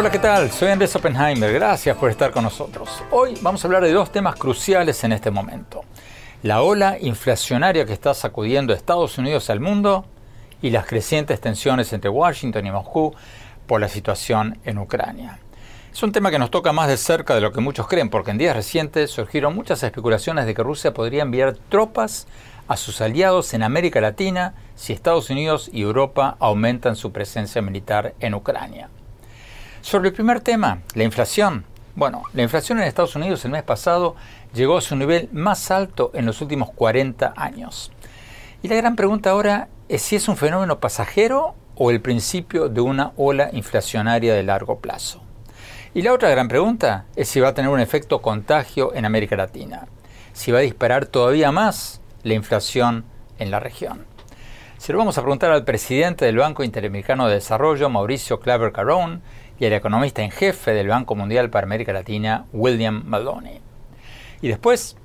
Hola, 0.00 0.10
¿qué 0.10 0.18
tal? 0.18 0.50
Soy 0.50 0.70
Andrés 0.70 0.96
Oppenheimer. 0.96 1.52
Gracias 1.52 1.94
por 1.94 2.08
estar 2.08 2.30
con 2.30 2.44
nosotros. 2.44 3.02
Hoy 3.10 3.36
vamos 3.42 3.62
a 3.62 3.68
hablar 3.68 3.82
de 3.84 3.92
dos 3.92 4.10
temas 4.10 4.34
cruciales 4.36 5.04
en 5.04 5.12
este 5.12 5.30
momento. 5.30 5.82
La 6.42 6.62
ola 6.62 6.96
inflacionaria 6.98 7.84
que 7.84 7.92
está 7.92 8.14
sacudiendo 8.14 8.72
Estados 8.72 9.18
Unidos 9.18 9.50
al 9.50 9.60
mundo 9.60 10.06
y 10.62 10.70
las 10.70 10.86
crecientes 10.86 11.38
tensiones 11.38 11.92
entre 11.92 12.08
Washington 12.08 12.66
y 12.66 12.70
Moscú 12.70 13.14
por 13.66 13.78
la 13.78 13.88
situación 13.88 14.58
en 14.64 14.78
Ucrania. 14.78 15.38
Es 15.92 16.04
un 16.04 16.12
tema 16.12 16.30
que 16.30 16.38
nos 16.38 16.52
toca 16.52 16.72
más 16.72 16.88
de 16.88 16.96
cerca 16.96 17.34
de 17.34 17.40
lo 17.40 17.52
que 17.52 17.60
muchos 17.60 17.88
creen, 17.88 18.10
porque 18.10 18.30
en 18.30 18.38
días 18.38 18.54
recientes 18.54 19.10
surgieron 19.10 19.56
muchas 19.56 19.82
especulaciones 19.82 20.46
de 20.46 20.54
que 20.54 20.62
Rusia 20.62 20.94
podría 20.94 21.22
enviar 21.22 21.56
tropas 21.68 22.28
a 22.68 22.76
sus 22.76 23.00
aliados 23.00 23.52
en 23.54 23.64
América 23.64 24.00
Latina 24.00 24.54
si 24.76 24.92
Estados 24.92 25.30
Unidos 25.30 25.68
y 25.72 25.82
Europa 25.82 26.36
aumentan 26.38 26.94
su 26.94 27.10
presencia 27.10 27.60
militar 27.60 28.14
en 28.20 28.34
Ucrania. 28.34 28.88
Sobre 29.80 30.10
el 30.10 30.14
primer 30.14 30.40
tema, 30.40 30.80
la 30.94 31.02
inflación. 31.02 31.64
Bueno, 31.96 32.22
la 32.34 32.42
inflación 32.42 32.78
en 32.78 32.84
Estados 32.84 33.16
Unidos 33.16 33.44
el 33.44 33.50
mes 33.50 33.64
pasado 33.64 34.14
llegó 34.54 34.78
a 34.78 34.82
su 34.82 34.94
nivel 34.94 35.28
más 35.32 35.72
alto 35.72 36.12
en 36.14 36.24
los 36.24 36.40
últimos 36.40 36.70
40 36.70 37.34
años. 37.36 37.90
Y 38.62 38.68
la 38.68 38.76
gran 38.76 38.94
pregunta 38.94 39.30
ahora 39.30 39.68
es 39.88 40.02
si 40.02 40.14
es 40.14 40.28
un 40.28 40.36
fenómeno 40.36 40.78
pasajero 40.78 41.56
o 41.74 41.90
el 41.90 42.00
principio 42.00 42.68
de 42.68 42.80
una 42.80 43.10
ola 43.16 43.50
inflacionaria 43.52 44.34
de 44.34 44.44
largo 44.44 44.78
plazo. 44.78 45.22
Y 45.92 46.02
la 46.02 46.12
otra 46.12 46.30
gran 46.30 46.46
pregunta 46.46 47.06
es 47.16 47.28
si 47.28 47.40
va 47.40 47.48
a 47.48 47.54
tener 47.54 47.68
un 47.68 47.80
efecto 47.80 48.22
contagio 48.22 48.94
en 48.94 49.04
América 49.04 49.34
Latina, 49.34 49.88
si 50.32 50.52
va 50.52 50.60
a 50.60 50.62
disparar 50.62 51.06
todavía 51.06 51.50
más 51.50 52.00
la 52.22 52.34
inflación 52.34 53.04
en 53.40 53.50
la 53.50 53.58
región. 53.58 54.04
Se 54.78 54.92
lo 54.92 54.98
vamos 54.98 55.18
a 55.18 55.22
preguntar 55.22 55.50
al 55.50 55.64
presidente 55.64 56.24
del 56.24 56.36
Banco 56.36 56.62
Interamericano 56.62 57.26
de 57.26 57.34
Desarrollo, 57.34 57.90
Mauricio 57.90 58.38
Claver 58.38 58.70
Carón, 58.70 59.20
y 59.58 59.66
al 59.66 59.72
economista 59.72 60.22
en 60.22 60.30
jefe 60.30 60.72
del 60.74 60.86
Banco 60.86 61.16
Mundial 61.16 61.50
para 61.50 61.66
América 61.66 61.92
Latina, 61.92 62.46
William 62.52 63.02
Maloney. 63.04 63.60
Y 64.42 64.46
después 64.46 64.96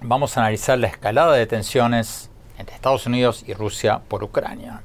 vamos 0.00 0.36
a 0.36 0.42
analizar 0.42 0.78
la 0.78 0.86
escalada 0.86 1.34
de 1.34 1.46
tensiones 1.46 2.30
entre 2.56 2.76
Estados 2.76 3.06
Unidos 3.06 3.44
y 3.48 3.52
Rusia 3.52 4.00
por 4.06 4.22
Ucrania. 4.22 4.82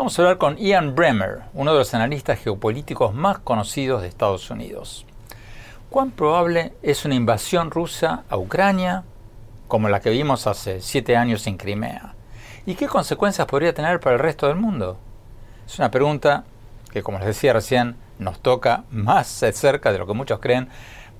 Vamos 0.00 0.18
a 0.18 0.22
hablar 0.22 0.38
con 0.38 0.56
Ian 0.56 0.94
Bremer, 0.94 1.42
uno 1.52 1.72
de 1.72 1.78
los 1.80 1.92
analistas 1.92 2.38
geopolíticos 2.38 3.12
más 3.12 3.38
conocidos 3.40 4.00
de 4.00 4.08
Estados 4.08 4.48
Unidos. 4.48 5.04
¿Cuán 5.90 6.10
probable 6.10 6.72
es 6.80 7.04
una 7.04 7.16
invasión 7.16 7.70
rusa 7.70 8.24
a 8.30 8.38
Ucrania 8.38 9.04
como 9.68 9.90
la 9.90 10.00
que 10.00 10.08
vimos 10.08 10.46
hace 10.46 10.80
siete 10.80 11.18
años 11.18 11.46
en 11.46 11.58
Crimea? 11.58 12.14
¿Y 12.64 12.76
qué 12.76 12.86
consecuencias 12.86 13.46
podría 13.46 13.74
tener 13.74 14.00
para 14.00 14.16
el 14.16 14.22
resto 14.22 14.46
del 14.46 14.56
mundo? 14.56 14.96
Es 15.66 15.78
una 15.78 15.90
pregunta 15.90 16.44
que, 16.90 17.02
como 17.02 17.18
les 17.18 17.26
decía 17.26 17.52
recién, 17.52 17.96
nos 18.18 18.40
toca 18.40 18.84
más 18.90 19.26
cerca 19.28 19.92
de 19.92 19.98
lo 19.98 20.06
que 20.06 20.14
muchos 20.14 20.40
creen, 20.40 20.70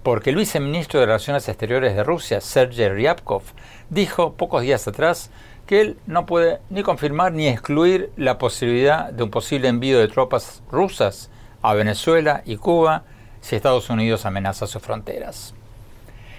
porque 0.03 0.31
el 0.31 0.37
viceministro 0.37 1.01
de 1.01 1.05
Relaciones 1.05 1.47
Exteriores 1.51 1.95
de 1.95 2.03
Rusia, 2.03 2.41
Sergei 2.41 2.89
Ryabkov, 2.89 3.43
dijo 3.91 4.33
pocos 4.33 4.63
días 4.63 4.89
atrás 4.89 5.31
que 5.71 5.81
él 5.81 5.99
no 6.09 6.27
puede 6.27 6.59
ni 6.69 6.83
confirmar 6.83 7.31
ni 7.31 7.47
excluir 7.47 8.11
la 8.17 8.39
posibilidad 8.39 9.13
de 9.13 9.23
un 9.23 9.31
posible 9.31 9.69
envío 9.69 10.01
de 10.01 10.09
tropas 10.09 10.65
rusas 10.69 11.31
a 11.63 11.75
Venezuela 11.75 12.43
y 12.45 12.57
Cuba 12.57 13.05
si 13.41 13.55
Estados 13.55 13.89
Unidos 13.89 14.27
amenaza 14.27 14.67
sus 14.67 14.83
fronteras. 14.83 15.55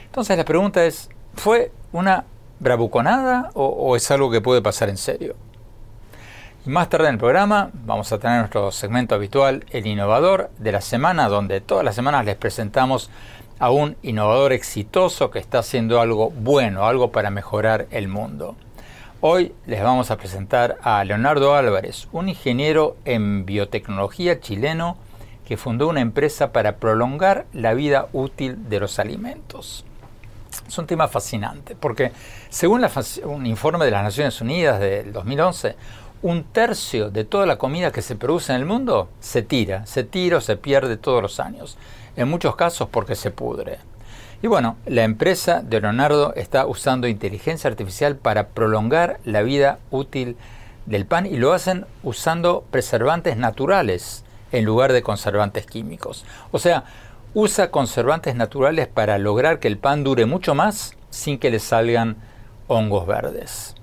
Entonces 0.04 0.38
la 0.38 0.44
pregunta 0.44 0.84
es, 0.84 1.10
¿fue 1.34 1.72
una 1.94 2.26
bravuconada 2.60 3.52
o, 3.54 3.68
o 3.68 3.96
es 3.96 4.12
algo 4.12 4.30
que 4.32 4.42
puede 4.42 4.62
pasar 4.62 4.90
en 4.90 4.98
serio? 4.98 5.38
Y 6.66 6.70
más 6.70 6.90
tarde 6.90 7.08
en 7.08 7.14
el 7.14 7.20
programa 7.20 7.70
vamos 7.86 8.12
a 8.12 8.20
tener 8.20 8.40
nuestro 8.40 8.70
segmento 8.74 9.16
habitual, 9.16 9.64
El 9.70 9.88
Innovador 9.88 10.50
de 10.58 10.74
la 10.74 10.82
Semana, 10.82 11.30
donde 11.30 11.62
todas 11.62 11.86
las 11.86 11.96
semanas 11.96 12.26
les 12.26 12.36
presentamos 12.36 13.10
a 13.60 13.72
un 13.72 13.96
innovador 14.02 14.52
exitoso 14.52 15.32
que 15.32 15.40
está 15.40 15.60
haciendo 15.60 16.02
algo 16.02 16.32
bueno, 16.32 16.86
algo 16.86 17.14
para 17.14 17.30
mejorar 17.30 17.88
el 17.92 18.10
mundo. 18.10 18.58
Hoy 19.24 19.54
les 19.68 19.84
vamos 19.84 20.10
a 20.10 20.18
presentar 20.18 20.80
a 20.82 21.04
Leonardo 21.04 21.54
Álvarez, 21.54 22.08
un 22.12 22.28
ingeniero 22.28 22.98
en 23.06 23.46
biotecnología 23.46 24.40
chileno 24.40 24.98
que 25.46 25.58
fundó 25.58 25.88
una 25.90 26.02
empresa 26.02 26.52
para 26.52 26.78
prolongar 26.78 27.46
la 27.54 27.76
vida 27.76 28.08
útil 28.14 28.68
de 28.68 28.80
los 28.80 28.98
alimentos. 28.98 29.86
Es 30.68 30.76
un 30.76 30.88
tema 30.88 31.08
fascinante 31.08 31.76
porque 31.76 32.12
según 32.50 32.84
un 33.26 33.46
informe 33.46 33.86
de 33.86 33.92
las 33.92 34.04
Naciones 34.04 34.42
Unidas 34.42 34.80
del 34.80 35.14
2011, 35.14 35.76
un 36.24 36.44
tercio 36.46 37.12
de 37.12 37.24
toda 37.24 37.46
la 37.46 37.60
comida 37.60 37.92
que 37.92 38.02
se 38.02 38.16
produce 38.16 38.54
en 38.54 38.60
el 38.60 38.66
mundo 38.66 39.08
se 39.20 39.44
tira, 39.44 39.86
se 39.86 40.04
tira 40.04 40.38
o 40.38 40.42
se 40.42 40.58
pierde 40.58 40.98
todos 40.98 41.22
los 41.22 41.40
años, 41.40 41.78
en 42.16 42.28
muchos 42.28 42.56
casos 42.56 42.90
porque 42.90 43.14
se 43.14 43.30
pudre. 43.30 43.91
Y 44.44 44.48
bueno, 44.48 44.78
la 44.88 45.04
empresa 45.04 45.62
de 45.62 45.82
Leonardo 45.82 46.34
está 46.36 46.66
usando 46.66 47.08
inteligencia 47.08 47.70
artificial 47.70 48.16
para 48.16 48.48
prolongar 48.50 49.20
la 49.24 49.44
vida 49.44 49.78
útil 49.92 50.36
del 50.88 51.06
pan 51.06 51.28
y 51.28 51.38
lo 51.38 51.54
hacen 51.54 51.86
usando 52.02 52.66
preservantes 52.72 53.38
naturales 53.38 54.24
en 54.52 54.66
lugar 54.66 54.94
de 54.94 55.04
conservantes 55.04 55.68
químicos. 55.68 56.26
O 56.52 56.58
sea, 56.58 56.86
usa 57.36 57.70
conservantes 57.70 58.36
naturales 58.36 58.88
para 58.88 59.20
lograr 59.20 59.60
que 59.60 59.68
el 59.68 59.78
pan 59.78 60.04
dure 60.04 60.26
mucho 60.26 60.56
más 60.56 60.96
sin 61.12 61.38
que 61.38 61.52
le 61.52 61.60
salgan 61.60 62.18
hongos 62.68 63.06
verdes. 63.06 63.76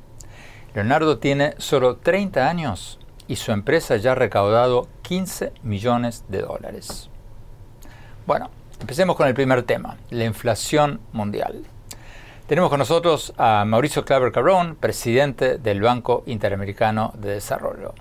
Leonardo 0.75 1.19
tiene 1.19 1.55
solo 1.59 1.97
30 1.99 2.49
años 2.49 2.99
y 3.29 3.37
su 3.37 3.53
empresa 3.53 3.97
ya 3.97 4.13
ha 4.13 4.17
recaudado 4.17 4.89
15 5.03 5.53
millones 5.63 6.25
de 6.29 6.43
dólares. 6.43 7.11
Bueno, 8.27 8.51
empecemos 8.81 9.17
con 9.17 9.27
el 9.29 9.35
primer 9.35 9.63
tema, 9.63 9.97
la 10.11 10.25
inflación 10.25 11.01
mundial. 11.13 11.65
Tenemos 12.47 12.71
con 12.71 12.79
nosotros 12.79 13.35
a 13.37 13.65
Mauricio 13.67 14.05
Claver 14.05 14.33
Carrón, 14.33 14.77
presidente 14.77 15.59
del 15.59 15.83
Banco 15.83 16.23
Interamericano 16.27 17.13
de 17.19 17.35
Desarrollo. 17.35 17.95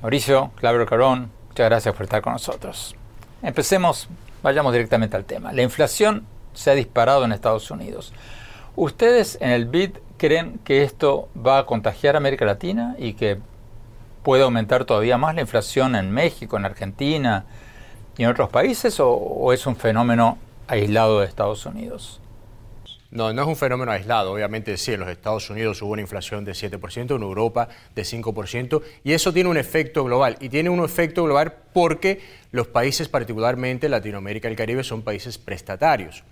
Mauricio 0.00 0.52
Claver 0.56 0.86
Carrón, 0.86 1.30
muchas 1.48 1.66
gracias 1.66 1.94
por 1.94 2.04
estar 2.04 2.22
con 2.22 2.32
nosotros. 2.32 2.96
Empecemos, 3.42 4.08
vayamos 4.42 4.72
directamente 4.72 5.16
al 5.16 5.24
tema. 5.24 5.52
La 5.52 5.62
inflación 5.62 6.24
se 6.54 6.70
ha 6.70 6.74
disparado 6.74 7.24
en 7.24 7.32
Estados 7.32 7.70
Unidos. 7.70 8.12
Ustedes 8.76 9.36
en 9.40 9.50
el 9.50 9.66
BID 9.66 9.98
creen 10.16 10.60
que 10.64 10.82
esto 10.82 11.28
va 11.36 11.58
a 11.58 11.66
contagiar 11.66 12.14
a 12.14 12.18
América 12.18 12.44
Latina 12.44 12.96
y 12.98 13.14
que 13.14 13.38
puede 14.22 14.42
aumentar 14.42 14.84
todavía 14.84 15.18
más 15.18 15.34
la 15.34 15.42
inflación 15.42 15.94
en 15.96 16.10
México, 16.10 16.56
en 16.56 16.64
Argentina 16.64 17.44
y 18.18 18.24
en 18.24 18.28
otros 18.28 18.50
países 18.50 18.98
o, 19.00 19.52
es 19.52 19.66
un 19.66 19.76
fenómeno 19.76 20.38
aislado 20.66 21.20
de 21.20 21.26
Estados 21.26 21.64
Unidos? 21.64 22.20
No, 23.10 23.32
no 23.32 23.42
es 23.42 23.48
un 23.48 23.56
fenómeno 23.56 23.90
aislado. 23.90 24.32
Obviamente 24.32 24.76
sí, 24.76 24.92
en 24.92 25.00
los 25.00 25.08
Estados 25.08 25.48
Unidos 25.48 25.80
hubo 25.80 25.92
una 25.92 26.02
inflación 26.02 26.44
de 26.44 26.52
7%, 26.52 27.16
en 27.16 27.22
Europa 27.22 27.68
de 27.94 28.02
5%, 28.02 28.82
y 29.02 29.12
eso 29.12 29.32
tiene 29.32 29.48
un 29.48 29.56
efecto 29.56 30.04
global. 30.04 30.36
Y 30.40 30.50
tiene 30.50 30.68
un 30.68 30.84
efecto 30.84 31.24
global 31.24 31.54
porque 31.72 32.20
los 32.50 32.66
países, 32.66 33.08
particularmente 33.08 33.88
Latinoamérica 33.88 34.48
y 34.48 34.50
el 34.50 34.56
Caribe, 34.58 34.84
son 34.84 35.00
países 35.02 35.38
prestatarios. 35.38 36.22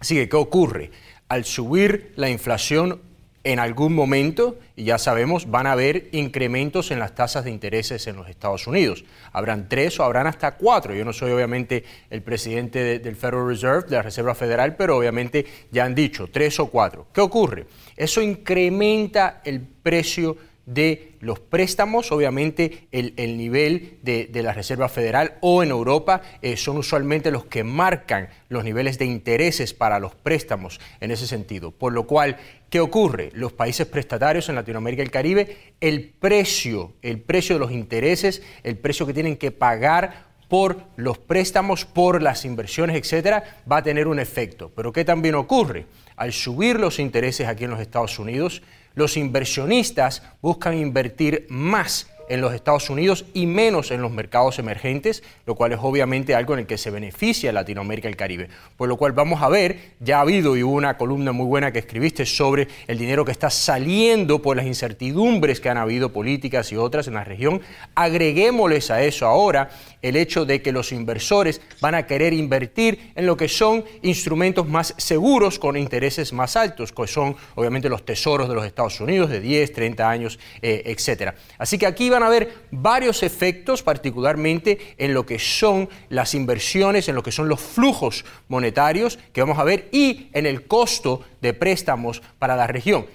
Así 0.00 0.16
que, 0.16 0.28
¿qué 0.28 0.36
ocurre? 0.36 0.90
Al 1.28 1.44
subir 1.44 2.12
la 2.16 2.28
inflación 2.28 3.00
en 3.46 3.60
algún 3.60 3.94
momento, 3.94 4.58
y 4.74 4.82
ya 4.82 4.98
sabemos, 4.98 5.48
van 5.48 5.68
a 5.68 5.72
haber 5.72 6.08
incrementos 6.10 6.90
en 6.90 6.98
las 6.98 7.14
tasas 7.14 7.44
de 7.44 7.52
intereses 7.52 8.08
en 8.08 8.16
los 8.16 8.28
Estados 8.28 8.66
Unidos. 8.66 9.04
Habrán 9.32 9.68
tres 9.68 10.00
o 10.00 10.02
habrán 10.02 10.26
hasta 10.26 10.56
cuatro. 10.56 10.92
Yo 10.94 11.04
no 11.04 11.12
soy 11.12 11.30
obviamente 11.30 11.84
el 12.10 12.22
presidente 12.22 12.98
del 12.98 13.14
Federal 13.14 13.46
Reserve, 13.46 13.88
de 13.88 13.94
la 13.94 14.02
Reserva 14.02 14.34
Federal, 14.34 14.74
pero 14.74 14.96
obviamente 14.96 15.46
ya 15.70 15.84
han 15.84 15.94
dicho 15.94 16.26
tres 16.26 16.58
o 16.58 16.66
cuatro. 16.66 17.06
¿Qué 17.14 17.20
ocurre? 17.20 17.66
Eso 17.96 18.20
incrementa 18.20 19.42
el 19.44 19.60
precio 19.60 20.36
de 20.66 21.12
los 21.20 21.38
préstamos, 21.38 22.10
obviamente 22.10 22.88
el, 22.90 23.14
nivel 23.36 23.98
de, 24.02 24.28
la 24.42 24.52
Reserva 24.52 24.88
Federal 24.88 25.34
o 25.40 25.62
en 25.62 25.70
Europa 25.70 26.22
eh, 26.42 26.56
son 26.56 26.76
usualmente 26.76 27.30
los 27.30 27.46
que 27.46 27.64
marcan 27.64 28.28
los 28.48 28.64
niveles 28.64 28.98
de 28.98 29.06
intereses 29.06 29.72
para 29.72 30.00
los 30.00 30.14
préstamos 30.14 30.80
en 31.00 31.12
ese 31.12 31.26
sentido. 31.26 31.70
Por 31.70 31.92
lo 31.92 32.06
cual, 32.06 32.36
¿qué 32.68 32.80
ocurre? 32.80 33.30
Los 33.32 33.52
países 33.52 33.86
prestatarios 33.86 34.48
en 34.48 34.56
Latinoamérica 34.56 35.02
y 35.02 35.06
el 35.06 35.10
Caribe, 35.12 35.56
el 35.80 36.08
precio, 36.08 36.94
el 37.00 37.20
precio 37.20 37.54
de 37.54 37.60
los 37.60 37.70
intereses, 37.70 38.42
el 38.64 38.76
precio 38.76 39.06
que 39.06 39.14
tienen 39.14 39.36
que 39.36 39.52
pagar 39.52 40.26
por 40.48 40.82
los 40.96 41.18
préstamos, 41.18 41.84
por 41.84 42.22
las 42.22 42.44
inversiones, 42.44 42.96
etcétera, 42.96 43.62
va 43.70 43.78
a 43.78 43.82
tener 43.82 44.06
un 44.06 44.18
efecto. 44.18 44.70
Pero 44.74 44.92
¿qué 44.92 45.04
también 45.04 45.34
ocurre? 45.34 45.86
Al 46.16 46.32
subir 46.32 46.78
los 46.78 46.98
intereses 46.98 47.46
aquí 47.46 47.64
en 47.64 47.70
los 47.70 47.80
Estados 47.80 48.18
Unidos, 48.18 48.62
los 48.96 49.16
inversionistas 49.16 50.22
buscan 50.42 50.76
invertir 50.76 51.46
más 51.48 52.08
en 52.28 52.40
los 52.40 52.54
Estados 52.54 52.90
Unidos 52.90 53.24
y 53.34 53.46
menos 53.46 53.90
en 53.90 54.02
los 54.02 54.10
mercados 54.10 54.58
emergentes, 54.58 55.22
lo 55.46 55.54
cual 55.54 55.72
es 55.72 55.78
obviamente 55.80 56.34
algo 56.34 56.54
en 56.54 56.60
el 56.60 56.66
que 56.66 56.78
se 56.78 56.90
beneficia 56.90 57.52
Latinoamérica 57.52 58.08
y 58.08 58.12
el 58.12 58.16
Caribe. 58.16 58.48
Por 58.76 58.88
lo 58.88 58.96
cual 58.96 59.12
vamos 59.12 59.42
a 59.42 59.48
ver, 59.48 59.92
ya 60.00 60.18
ha 60.18 60.20
habido 60.20 60.56
y 60.56 60.62
hubo 60.62 60.74
una 60.74 60.96
columna 60.96 61.32
muy 61.32 61.46
buena 61.46 61.72
que 61.72 61.78
escribiste 61.78 62.26
sobre 62.26 62.68
el 62.86 62.98
dinero 62.98 63.24
que 63.24 63.32
está 63.32 63.50
saliendo 63.50 64.42
por 64.42 64.56
las 64.56 64.66
incertidumbres 64.66 65.60
que 65.60 65.68
han 65.68 65.78
habido 65.78 66.12
políticas 66.12 66.72
y 66.72 66.76
otras 66.76 67.08
en 67.08 67.14
la 67.14 67.24
región. 67.24 67.60
Agreguémosles 67.94 68.90
a 68.90 69.02
eso 69.02 69.26
ahora 69.26 69.70
el 70.02 70.16
hecho 70.16 70.44
de 70.44 70.62
que 70.62 70.72
los 70.72 70.92
inversores 70.92 71.60
van 71.80 71.94
a 71.94 72.06
querer 72.06 72.32
invertir 72.32 73.12
en 73.14 73.26
lo 73.26 73.36
que 73.36 73.48
son 73.48 73.84
instrumentos 74.02 74.68
más 74.68 74.94
seguros 74.96 75.58
con 75.58 75.76
intereses 75.76 76.32
más 76.32 76.56
altos, 76.56 76.92
que 76.92 77.06
son 77.06 77.36
obviamente 77.54 77.88
los 77.88 78.04
tesoros 78.04 78.48
de 78.48 78.54
los 78.54 78.64
Estados 78.64 79.00
Unidos 79.00 79.30
de 79.30 79.40
10, 79.40 79.72
30 79.72 80.08
años, 80.08 80.38
eh, 80.62 80.82
etcétera. 80.86 81.34
Así 81.58 81.78
que 81.78 81.86
aquí 81.86 82.08
van 82.16 82.24
a 82.24 82.26
haber 82.26 82.52
varios 82.70 83.22
efectos, 83.22 83.82
particularmente 83.82 84.94
en 84.98 85.14
lo 85.14 85.24
que 85.24 85.38
son 85.38 85.88
las 86.08 86.34
inversiones, 86.34 87.08
en 87.08 87.14
lo 87.14 87.22
que 87.22 87.32
son 87.32 87.48
los 87.48 87.60
flujos 87.60 88.24
monetarios 88.48 89.18
que 89.32 89.42
vamos 89.42 89.58
a 89.58 89.64
ver 89.64 89.88
y 89.92 90.28
en 90.32 90.46
el 90.46 90.66
costo 90.66 91.22
de 91.40 91.54
préstamos 91.54 92.22
para 92.38 92.56
la 92.56 92.66
región. 92.66 93.06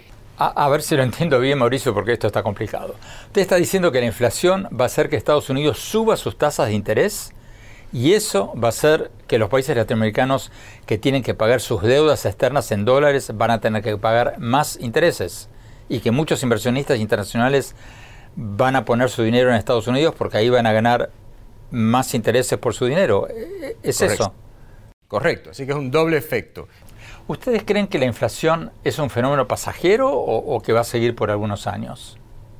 A, 0.43 0.67
ver 0.69 0.81
si 0.81 0.95
lo 0.95 1.03
entiendo 1.03 1.39
bien, 1.39 1.59
Mauricio, 1.59 1.93
porque 1.93 2.13
esto 2.13 2.25
está 2.25 2.41
complicado. 2.41 2.95
Usted 3.27 3.41
está 3.41 3.57
diciendo 3.57 3.91
que 3.91 3.99
la 3.99 4.07
inflación 4.07 4.67
va 4.71 4.85
a 4.85 4.87
hacer 4.87 5.07
que 5.07 5.15
Estados 5.15 5.51
Unidos 5.51 5.77
suba 5.77 6.17
sus 6.17 6.35
tasas 6.35 6.67
de 6.67 6.73
interés 6.73 7.31
y 7.93 8.13
eso 8.13 8.51
va 8.55 8.69
a 8.69 8.69
hacer 8.69 9.11
que 9.27 9.37
los 9.37 9.49
países 9.49 9.77
latinoamericanos 9.77 10.51
que 10.87 10.97
tienen 10.97 11.21
que 11.21 11.35
pagar 11.35 11.61
sus 11.61 11.83
deudas 11.83 12.25
externas 12.25 12.71
en 12.71 12.85
dólares 12.85 13.31
van 13.35 13.51
a 13.51 13.61
tener 13.61 13.83
que 13.83 13.95
pagar 13.97 14.39
más 14.39 14.79
intereses 14.81 15.47
y 15.89 15.99
que 15.99 16.09
muchos 16.09 16.41
inversionistas 16.41 16.97
internacionales 16.97 17.75
van 18.35 18.75
a 18.75 18.85
poner 18.85 19.09
su 19.09 19.23
dinero 19.23 19.49
en 19.49 19.55
Estados 19.55 19.87
Unidos 19.87 20.15
porque 20.17 20.37
ahí 20.37 20.49
van 20.49 20.65
a 20.65 20.71
ganar 20.71 21.11
más 21.71 22.13
intereses 22.13 22.57
por 22.59 22.73
su 22.73 22.85
dinero. 22.85 23.27
¿Es 23.81 24.01
eso? 24.01 24.33
Correcto, 25.07 25.49
así 25.51 25.65
que 25.65 25.71
es 25.71 25.77
un 25.77 25.91
doble 25.91 26.17
efecto. 26.17 26.67
¿Ustedes 27.27 27.63
creen 27.63 27.87
que 27.87 27.99
la 27.99 28.05
inflación 28.05 28.71
es 28.83 28.97
un 28.99 29.09
fenómeno 29.09 29.47
pasajero 29.47 30.11
o, 30.11 30.61
que 30.61 30.73
va 30.73 30.81
a 30.81 30.85
seguir 30.85 31.15
por 31.15 31.31
algunos 31.31 31.67
años? 31.67 32.17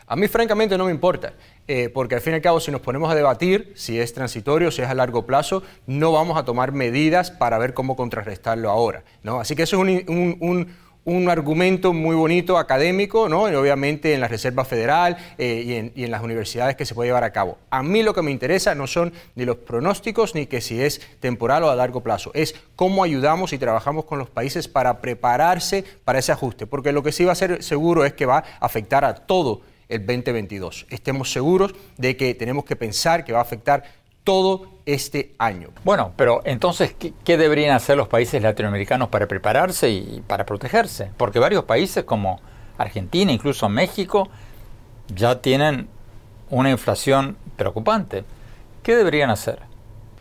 A 0.08 0.16
mí 0.16 0.28
francamente 0.28 0.78
no 0.78 0.86
me 0.86 0.92
importa, 0.92 1.34
eh, 1.68 1.90
porque 1.90 2.16
al 2.16 2.22
fin 2.22 2.34
y 2.34 2.36
al 2.36 2.42
cabo 2.42 2.60
si 2.60 2.70
nos 2.70 2.82
ponemos 2.82 3.10
a 3.10 3.16
debatir 3.16 3.72
si 3.76 3.98
es 4.00 4.14
transitorio, 4.14 4.70
si 4.72 4.82
es 4.82 4.90
a 4.90 4.94
largo 4.94 5.26
plazo, 5.26 5.64
no 5.88 6.12
vamos 6.12 6.38
a 6.38 6.44
tomar 6.44 6.74
medidas 6.74 7.32
para 7.32 7.58
ver 7.58 7.74
cómo 7.74 7.96
contrarrestarlo 7.96 8.70
ahora. 8.70 9.04
¿no? 9.24 9.40
Así 9.40 9.56
que 9.56 9.64
eso 9.64 9.78
es 9.86 10.08
un 10.08 10.38
un 10.42 10.76
argumento 11.30 11.94
muy 11.94 12.16
bonito 12.16 12.58
académico, 12.58 13.28
¿no? 13.28 13.50
Y 13.52 13.56
obviamente 13.56 14.14
en 14.14 14.22
la 14.22 14.28
Reserva 14.28 14.66
Federal 14.66 15.18
eh, 15.38 15.92
y, 15.96 16.04
en, 16.04 16.12
las 16.12 16.24
universidades 16.24 16.76
que 16.76 16.86
se 16.86 16.94
puede 16.94 17.10
llevar 17.10 17.24
a 17.24 17.32
cabo. 17.32 17.58
A 17.70 17.82
mí 17.82 18.04
lo 18.04 18.14
que 18.14 18.22
me 18.22 18.32
interesa 18.32 18.76
no 18.76 18.88
son 18.88 19.14
ni 19.36 19.46
los 19.46 19.58
pronósticos 19.58 20.36
ni 20.36 20.46
que 20.46 20.62
si 20.62 20.82
es 20.82 21.02
temporal 21.20 21.64
o 21.64 21.70
a 21.70 21.76
largo 21.76 22.02
plazo, 22.02 22.32
es 22.34 22.56
cómo 22.76 23.04
ayudamos 23.04 23.54
y 23.54 23.58
trabajamos 23.58 24.06
con 24.06 24.20
los 24.20 24.30
países 24.30 24.68
para 24.68 25.02
prepararse 25.02 25.84
para 26.04 26.20
ese 26.20 26.32
ajuste, 26.32 26.68
porque 26.68 26.92
lo 26.92 27.02
que 27.04 27.12
sí 27.12 27.26
va 27.26 27.32
a 27.32 27.36
ser 27.36 27.64
seguro 27.64 28.06
es 28.06 28.14
que 28.14 28.26
va 28.26 28.40
a 28.60 28.66
afectar 28.66 29.06
a 29.06 29.16
todo 29.16 29.62
el 29.90 30.06
2022. 30.06 30.88
Estemos 30.90 31.32
seguros 31.32 31.74
de 31.98 32.16
que 32.16 32.34
tenemos 32.34 32.66
que 32.66 32.76
pensar 32.76 33.26
que 33.26 33.34
va 33.34 33.40
a 33.40 33.44
afectar 33.44 33.84
todo 34.24 34.68
este 34.86 35.34
año. 35.38 35.70
Bueno, 35.84 36.14
pero 36.16 36.42
entonces, 36.46 36.96
¿qué, 37.24 37.38
deberían 37.38 37.76
hacer 37.76 37.98
los 37.98 38.08
países 38.08 38.42
latinoamericanos 38.42 39.10
para 39.10 39.28
prepararse 39.28 39.90
y 39.90 40.24
para 40.28 40.46
protegerse? 40.46 41.12
Porque 41.18 41.40
varios 41.40 41.66
países 41.66 42.04
como 42.04 42.40
Argentina, 42.78 43.32
incluso 43.32 43.70
México, 43.70 44.30
ya 45.14 45.42
tienen 45.42 45.88
una 46.50 46.70
inflación 46.70 47.38
preocupante. 47.56 48.24
¿Qué 48.84 48.96
deberían 48.96 49.30
hacer? 49.30 49.60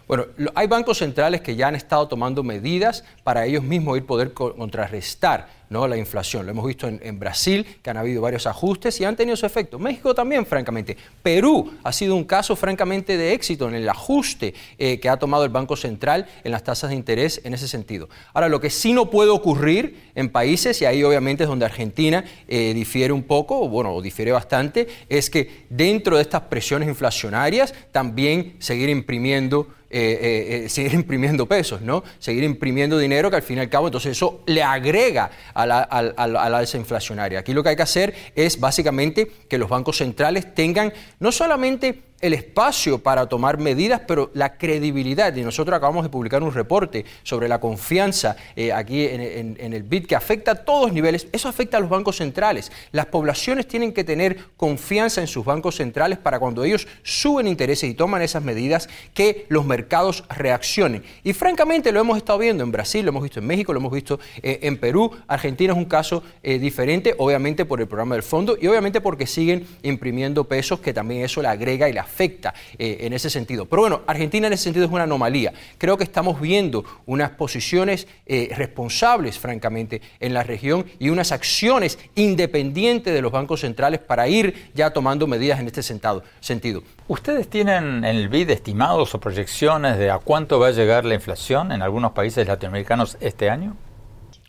Bueno, 0.07 0.25
hay 0.55 0.67
bancos 0.67 0.99
centrales 0.99 1.41
que 1.41 1.55
ya 1.55 1.69
han 1.69 1.77
estado 1.77 2.09
tomando 2.09 2.43
medidas 2.43 3.05
para 3.23 3.47
ellos 3.47 3.63
mismos 3.63 3.97
ir 3.97 4.07
poder 4.07 4.33
contrarrestar 4.33 5.47
¿no? 5.71 5.87
la 5.89 5.97
inflación. 5.97 6.45
Lo 6.45 6.53
hemos 6.53 6.67
visto 6.67 6.87
en, 6.89 7.19
Brasil, 7.19 7.65
que 7.83 7.91
han 7.91 7.97
habido 7.97 8.21
varios 8.21 8.47
ajustes 8.47 9.01
y 9.01 9.05
han 9.05 9.17
tenido 9.17 9.37
su 9.37 9.47
efecto. 9.47 9.79
México 9.79 10.15
también, 10.15 10.45
francamente. 10.45 10.97
Perú 11.23 11.73
ha 11.83 11.93
sido 11.93 12.17
un 12.17 12.25
caso, 12.25 12.57
francamente, 12.57 13.17
de 13.17 13.33
éxito 13.33 13.69
en 13.69 13.77
el 13.77 13.89
ajuste 13.89 14.53
eh, 14.79 14.99
que 14.99 15.09
ha 15.09 15.17
tomado 15.17 15.45
el 15.45 15.51
Banco 15.51 15.77
Central 15.77 16.27
en 16.45 16.53
las 16.53 16.65
tasas 16.65 16.91
de 16.91 16.97
interés 16.97 17.41
en 17.45 17.55
ese 17.55 17.69
sentido. 17.69 18.09
Ahora, 18.35 18.49
lo 18.49 18.61
que 18.61 18.69
sí 18.69 18.93
no 18.93 19.11
puede 19.11 19.31
ocurrir 19.31 20.11
en 20.15 20.29
países, 20.29 20.83
y 20.83 20.85
ahí 20.85 21.03
obviamente 21.05 21.45
es 21.45 21.49
donde 21.49 21.65
Argentina 21.65 22.25
eh, 22.49 22.75
difiere 22.75 23.13
un 23.13 23.23
poco, 23.23 23.61
o 23.61 23.69
bueno, 23.69 24.01
difiere 24.03 24.33
bastante, 24.33 24.89
es 25.09 25.31
que 25.31 25.67
dentro 25.71 26.17
de 26.17 26.23
estas 26.23 26.43
presiones 26.43 26.89
inflacionarias 26.89 27.73
también 27.93 28.57
seguir 28.59 28.89
imprimiendo 28.89 29.69
eh, 29.93 30.67
seguir 30.69 30.95
imprimiendo 31.03 31.47
pesos, 31.47 31.81
¿no? 31.81 32.05
Seguir 32.21 32.45
imprimiendo 32.45 32.97
dinero 32.97 33.29
que 33.29 33.37
al 33.37 33.43
fin 33.43 33.57
y 33.59 33.61
al 33.61 33.69
cabo 33.69 33.89
entonces 33.89 34.13
eso 34.13 34.43
le 34.47 34.63
agrega 34.63 35.33
la, 35.67 35.83
alza 35.83 36.77
inflacionaria. 36.77 37.41
Aquí 37.41 37.53
lo 37.53 37.63
que 37.63 37.71
hay 37.71 37.77
que 37.77 37.83
hacer 37.83 38.15
es 38.35 38.59
básicamente 38.61 39.31
que 39.49 39.59
los 39.59 39.69
bancos 39.69 39.99
centrales 39.99 40.55
tengan 40.55 40.93
no 41.19 41.33
solamente 41.33 42.10
el 42.21 42.35
espacio 42.35 42.99
para 42.99 43.27
tomar 43.27 43.59
medidas, 43.59 44.03
pero 44.07 44.31
la 44.35 44.57
credibilidad. 44.57 45.35
Y 45.35 45.43
nosotros 45.43 45.77
acabamos 45.77 46.05
de 46.05 46.11
publicar 46.11 46.43
un 46.43 46.53
reporte 46.53 47.05
sobre 47.23 47.49
la 47.49 47.61
confianza 47.61 48.37
eh, 48.57 48.73
aquí 48.73 49.07
en, 49.07 49.57
el 49.59 49.83
BID 49.83 50.07
que 50.07 50.17
afecta 50.17 50.53
a 50.53 50.55
todos 50.65 50.93
niveles. 50.93 51.27
Eso 51.33 51.49
afecta 51.49 51.77
a 51.77 51.81
los 51.81 51.89
bancos 51.89 52.17
centrales. 52.17 52.71
Las 52.93 53.07
poblaciones 53.07 53.67
tienen 53.67 53.93
que 53.93 54.05
tener 54.05 54.39
confianza 54.57 55.21
en 55.21 55.27
sus 55.27 55.45
bancos 55.45 55.77
centrales 55.77 56.19
para 56.19 56.39
cuando 56.39 56.65
ellos 56.65 56.87
suben 57.03 57.47
intereses 57.47 57.89
y 57.89 57.95
toman 57.95 58.23
esas 58.23 58.43
medidas, 58.43 58.89
que 59.15 59.47
los 59.49 59.65
mercados 59.65 60.25
reaccionen. 60.29 61.03
Y 61.25 61.33
francamente 61.33 61.93
lo 61.93 62.01
hemos 62.01 62.17
estado 62.17 62.39
viendo 62.39 62.65
en 62.65 62.73
Brasil, 62.73 63.05
lo 63.05 63.11
hemos 63.11 63.23
visto 63.23 63.41
en 63.41 63.47
México, 63.47 63.73
lo 63.73 63.81
hemos 63.81 63.93
visto 63.93 64.21
eh, 64.43 64.61
en 64.63 64.79
Perú. 64.79 65.11
Argentina 65.27 65.73
es 65.73 65.79
un 65.79 65.85
caso 65.85 66.23
eh, 66.43 66.59
diferente, 66.59 67.15
obviamente 67.19 67.65
por 67.65 67.81
el 67.81 67.87
programa 67.87 68.15
del 68.15 68.23
fondo 68.23 68.57
y 68.61 68.67
obviamente 68.67 69.01
porque 69.01 69.27
siguen 69.27 69.67
imprimiendo 69.83 70.45
pesos, 70.45 70.81
que 70.81 70.93
también 70.93 71.25
eso 71.25 71.41
le 71.43 71.49
agrega 71.49 71.89
y 71.89 71.93
le 71.93 72.01
afecta 72.11 72.53
eh, 72.79 72.99
en 73.01 73.13
ese 73.13 73.31
sentido. 73.31 73.67
Pero 73.67 73.83
bueno, 73.83 74.03
Argentina 74.07 74.49
en 74.49 74.53
ese 74.53 74.65
sentido 74.65 74.85
es 74.85 74.93
una 74.93 75.05
anomalía. 75.05 75.53
Creo 75.79 75.97
que 75.97 76.05
estamos 76.05 76.41
viendo 76.41 76.85
unas 77.07 77.31
posiciones 77.31 78.09
eh, 78.27 78.51
responsables, 78.57 79.39
francamente, 79.39 80.03
en 80.19 80.35
la 80.35 80.43
región 80.43 80.85
y 80.99 81.09
unas 81.09 81.31
acciones 81.33 81.99
independientes 82.17 83.15
de 83.15 83.23
los 83.23 83.33
bancos 83.33 83.61
centrales 83.61 84.01
para 84.01 84.29
ir 84.29 84.71
ya 84.75 84.91
tomando 84.91 85.27
medidas 85.27 85.61
en 85.61 85.67
este 85.67 85.83
sentido. 85.83 86.83
¿Ustedes 87.07 87.49
tienen 87.49 88.05
en 88.05 88.05
el 88.05 88.29
BID 88.29 88.51
estimados 88.51 89.15
o 89.15 89.21
proyecciones 89.21 89.99
de 89.99 90.11
a 90.11 90.19
cuánto 90.19 90.59
va 90.59 90.69
a 90.69 90.73
llegar 90.73 91.05
la 91.05 91.15
inflación 91.15 91.73
en 91.73 91.83
algunos 91.83 92.13
países 92.13 92.47
latinoamericanos 92.47 93.17
este 93.21 93.49
año? 93.49 93.77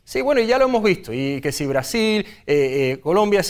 Sí, 0.04 0.22
bueno, 0.22 0.42
ya 0.42 0.58
lo 0.58 0.66
hemos 0.66 0.84
visto. 0.84 1.14
Y 1.14 1.40
que 1.40 1.52
si 1.52 1.66
Brasil, 1.66 2.26
eh, 2.46 3.00
Colombia, 3.02 3.42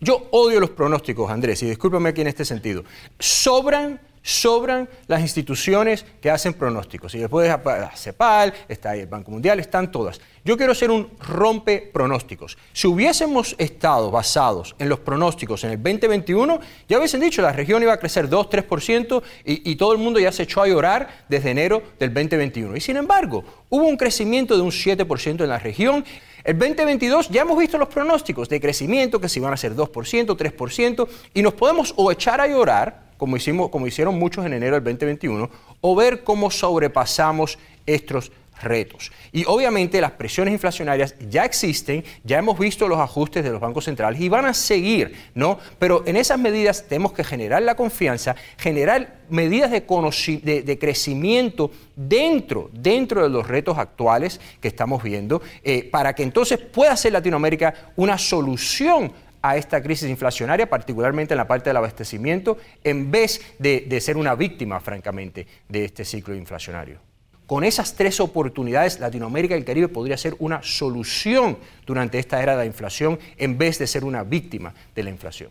yo 0.00 0.28
odio 0.30 0.60
los 0.60 0.70
pronósticos, 0.70 1.30
Andrés, 1.30 1.62
y 1.62 1.66
discúlpame 1.66 2.08
aquí 2.08 2.22
en 2.22 2.28
este 2.28 2.44
sentido. 2.46 2.84
Sobran, 3.18 4.00
sobran 4.22 4.88
las 5.06 5.20
instituciones 5.20 6.06
que 6.22 6.30
hacen 6.30 6.54
pronósticos. 6.54 7.14
Y 7.14 7.18
después 7.18 7.52
CEPAL, 7.96 8.54
está 8.66 8.90
ahí 8.90 9.00
el 9.00 9.06
Banco 9.06 9.30
Mundial, 9.30 9.60
están 9.60 9.92
todas. 9.92 10.18
Yo 10.42 10.56
quiero 10.56 10.74
ser 10.74 10.90
un 10.90 11.10
rompe 11.18 11.90
pronósticos. 11.92 12.56
Si 12.72 12.86
hubiésemos 12.86 13.54
estado 13.58 14.10
basados 14.10 14.74
en 14.78 14.88
los 14.88 15.00
pronósticos 15.00 15.64
en 15.64 15.72
el 15.72 15.82
2021, 15.82 16.60
ya 16.88 16.98
hubiesen 16.98 17.20
dicho 17.20 17.42
la 17.42 17.52
región 17.52 17.82
iba 17.82 17.92
a 17.92 17.98
crecer 17.98 18.26
2, 18.26 18.48
3% 18.48 19.22
y, 19.44 19.70
y 19.70 19.76
todo 19.76 19.92
el 19.92 19.98
mundo 19.98 20.18
ya 20.18 20.32
se 20.32 20.44
echó 20.44 20.62
a 20.62 20.68
llorar 20.68 21.26
desde 21.28 21.50
enero 21.50 21.82
del 21.98 22.14
2021. 22.14 22.74
Y 22.74 22.80
sin 22.80 22.96
embargo, 22.96 23.44
hubo 23.68 23.84
un 23.84 23.98
crecimiento 23.98 24.56
de 24.56 24.62
un 24.62 24.70
7% 24.70 25.42
en 25.42 25.48
la 25.48 25.58
región. 25.58 26.04
El 26.44 26.58
2022 26.58 27.28
ya 27.28 27.42
hemos 27.42 27.58
visto 27.58 27.76
los 27.76 27.88
pronósticos 27.88 28.48
de 28.48 28.60
crecimiento, 28.60 29.20
que 29.20 29.28
si 29.28 29.40
van 29.40 29.52
a 29.52 29.56
ser 29.56 29.74
2%, 29.74 30.36
3%, 30.36 31.08
y 31.34 31.42
nos 31.42 31.54
podemos 31.54 31.92
o 31.96 32.10
echar 32.10 32.40
a 32.40 32.46
llorar, 32.46 33.10
como, 33.16 33.36
hicimos, 33.36 33.68
como 33.68 33.86
hicieron 33.86 34.18
muchos 34.18 34.46
en 34.46 34.54
enero 34.54 34.76
del 34.76 34.84
2021, 34.84 35.50
o 35.80 35.94
ver 35.94 36.24
cómo 36.24 36.50
sobrepasamos 36.50 37.58
estos 37.86 38.32
retos. 38.62 39.12
Y 39.32 39.44
obviamente 39.46 40.00
las 40.00 40.12
presiones 40.12 40.52
inflacionarias 40.52 41.14
ya 41.28 41.44
existen, 41.44 42.04
ya 42.24 42.38
hemos 42.38 42.58
visto 42.58 42.88
los 42.88 42.98
ajustes 42.98 43.44
de 43.44 43.50
los 43.50 43.60
bancos 43.60 43.84
centrales 43.84 44.20
y 44.20 44.28
van 44.28 44.46
a 44.46 44.54
seguir, 44.54 45.14
¿no? 45.34 45.58
Pero 45.78 46.02
en 46.06 46.16
esas 46.16 46.38
medidas 46.38 46.86
tenemos 46.88 47.12
que 47.12 47.24
generar 47.24 47.62
la 47.62 47.74
confianza, 47.74 48.36
generar 48.56 49.20
medidas 49.28 49.70
de, 49.70 50.62
de, 50.62 50.78
crecimiento 50.78 51.70
dentro, 51.94 52.70
dentro 52.72 53.22
de 53.22 53.28
los 53.28 53.46
retos 53.46 53.78
actuales 53.78 54.40
que 54.60 54.68
estamos 54.68 55.02
viendo, 55.02 55.40
eh, 55.62 55.84
para 55.84 56.14
que 56.14 56.22
entonces 56.22 56.58
pueda 56.58 56.96
ser 56.96 57.12
Latinoamérica 57.12 57.92
una 57.96 58.18
solución 58.18 59.12
a 59.42 59.56
esta 59.56 59.82
crisis 59.82 60.10
inflacionaria, 60.10 60.68
particularmente 60.68 61.32
en 61.32 61.38
la 61.38 61.48
parte 61.48 61.70
del 61.70 61.78
abastecimiento, 61.78 62.58
en 62.84 63.10
vez 63.10 63.40
de 63.58 64.00
ser 64.00 64.18
una 64.18 64.34
víctima, 64.34 64.80
francamente, 64.80 65.46
de 65.66 65.86
este 65.86 66.04
ciclo 66.04 66.34
inflacionario. 66.34 67.09
Con 67.50 67.64
esas 67.64 67.96
tres 67.96 68.20
oportunidades, 68.20 69.00
Latinoamérica 69.00 69.56
y 69.56 69.58
el 69.58 69.64
Caribe 69.64 69.88
podría 69.88 70.16
ser 70.16 70.36
una 70.38 70.62
solución 70.62 71.58
durante 71.84 72.20
esta 72.20 72.40
era 72.40 72.52
de 72.52 72.58
la 72.58 72.64
inflación 72.64 73.18
en 73.38 73.58
vez 73.58 73.76
de 73.80 73.88
ser 73.88 74.04
una 74.04 74.22
víctima 74.22 74.72
de 74.94 75.02
la 75.02 75.10
inflación. 75.10 75.50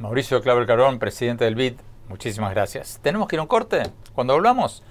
Mauricio 0.00 0.42
Claver 0.42 0.66
Carón, 0.66 0.98
presidente 0.98 1.44
del 1.44 1.54
BID, 1.54 1.74
muchísimas 2.08 2.50
gracias. 2.50 2.98
¿Tenemos 3.00 3.28
que 3.28 3.36
ir 3.36 3.38
a 3.38 3.42
un 3.42 3.48
corte? 3.48 3.84
Cuando 4.12 4.34
volvamos, 4.34 4.82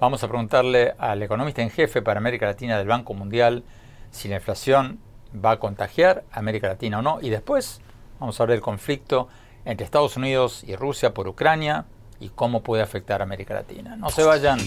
vamos 0.00 0.24
a 0.24 0.28
preguntarle 0.28 0.94
al 0.96 1.22
economista 1.22 1.60
en 1.60 1.68
jefe 1.68 2.00
para 2.00 2.16
América 2.16 2.46
Latina 2.46 2.78
del 2.78 2.88
Banco 2.88 3.12
Mundial 3.12 3.62
si 4.10 4.28
la 4.28 4.36
inflación 4.36 4.98
va 5.44 5.50
a 5.50 5.58
contagiar 5.58 6.24
a 6.32 6.38
América 6.38 6.68
Latina 6.68 7.00
o 7.00 7.02
no. 7.02 7.18
Y 7.20 7.28
después 7.28 7.82
vamos 8.18 8.40
a 8.40 8.46
ver 8.46 8.56
el 8.56 8.62
conflicto 8.62 9.28
entre 9.66 9.84
Estados 9.84 10.16
Unidos 10.16 10.64
y 10.66 10.74
Rusia 10.74 11.12
por 11.12 11.28
Ucrania 11.28 11.84
y 12.22 12.28
cómo 12.28 12.62
puede 12.62 12.82
afectar 12.82 13.20
a 13.20 13.24
América 13.24 13.52
Latina. 13.54 13.96
No 13.96 14.08
se 14.08 14.22
vayan, 14.22 14.58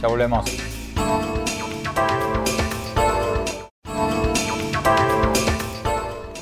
ya 0.00 0.08
volvemos. 0.08 0.44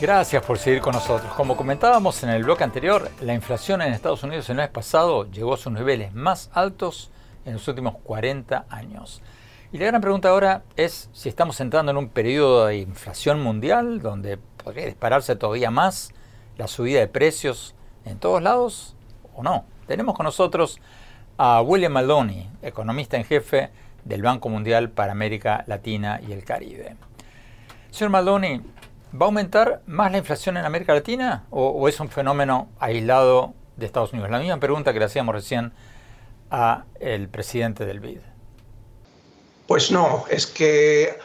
Gracias 0.01 0.45
por 0.45 0.59
seguir 0.59 0.81
con 0.81 0.93
nosotros. 0.93 1.33
Como 1.33 1.57
comentábamos 1.57 2.23
en 2.23 2.29
el 2.29 2.45
bloque 2.45 2.63
anterior, 2.63 3.11
la 3.21 3.35
inflación 3.35 3.83
en 3.83 3.93
Estados 3.93 4.23
Unidos 4.23 4.49
el 4.51 4.57
mes 4.57 4.69
pasado 4.69 5.29
llegó 5.29 5.55
a 5.55 5.57
sus 5.57 5.73
niveles 5.73 6.13
más 6.15 6.51
altos 6.53 7.11
en 7.45 7.55
los 7.55 7.67
últimos 7.67 7.97
40 8.05 8.67
años. 8.69 9.23
Y 9.73 9.79
la 9.79 9.87
gran 9.87 10.01
pregunta 10.01 10.29
ahora 10.29 10.63
es 10.77 11.09
si 11.13 11.29
estamos 11.29 11.61
entrando 11.61 11.91
en 11.91 11.99
un 11.99 12.11
periodo 12.11 12.67
de 12.67 12.77
inflación 12.77 13.43
mundial 13.43 14.01
donde 14.01 14.39
podría 14.63 14.87
dispararse 14.87 15.35
todavía 15.35 15.71
más 15.71 16.13
la 16.59 16.69
subida 16.69 17.01
de 17.01 17.09
precios 17.09 17.75
en 18.05 18.19
todos 18.19 18.43
lados 18.43 18.95
o 19.35 19.43
no. 19.43 19.65
Tenemos 19.89 20.15
con 20.15 20.25
nosotros 20.25 20.79
a 21.39 21.63
William 21.63 21.91
Maldoni, 21.91 22.47
economista 22.61 23.17
en 23.17 23.25
jefe 23.25 23.71
del 24.05 24.21
Banco 24.21 24.51
Mundial 24.51 24.91
para 24.91 25.13
América 25.13 25.65
Latina 25.67 26.21
y 26.29 26.33
el 26.33 26.45
Caribe. 26.45 26.95
Señor 27.91 28.11
Maldoni, 28.11 28.61
¿va 29.15 29.25
a 29.25 29.25
aumentar 29.25 29.81
más 29.87 30.13
la 30.13 30.19
inflación 30.19 30.59
en 30.59 30.67
América 30.67 30.93
Latina 30.93 31.47
o, 31.49 31.89
es 31.89 31.99
un 32.01 32.11
fenómeno 32.11 32.69
aislado 32.79 33.55
de 33.79 33.87
Estados 33.87 34.13
Unidos? 34.13 34.31
La 34.31 34.41
misma 34.41 34.61
pregunta 34.61 34.93
que 34.93 34.99
le 34.99 35.07
hacíamos 35.07 35.35
recién 35.35 35.73
a 36.51 36.85
el 37.01 37.31
presidente 37.31 37.87
del 37.87 38.01
BID. 38.01 38.21
Pues 39.67 39.91
no, 39.91 40.27
es 40.29 40.47
que 40.47 41.19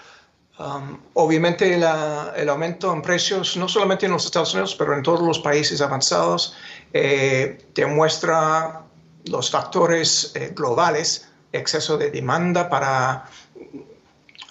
um, 0.60 1.00
obviamente 1.13 1.74
el 1.75 2.50
aumento 2.50 2.93
en 2.93 3.01
precios, 3.01 3.57
no 3.57 3.67
solamente 3.67 4.05
en 4.05 4.12
los 4.12 4.25
Estados 4.25 4.53
Unidos, 4.53 4.75
pero 4.75 4.95
en 4.95 5.03
todos 5.03 5.22
los 5.22 5.39
países 5.39 5.81
avanzados, 5.81 6.55
eh, 6.93 7.65
demuestra 7.74 8.83
los 9.25 9.50
factores 9.50 10.31
eh, 10.36 10.51
globales, 10.55 11.29
exceso 11.51 11.98
de 11.98 12.12
demanda 12.12 12.69
para, 12.69 13.25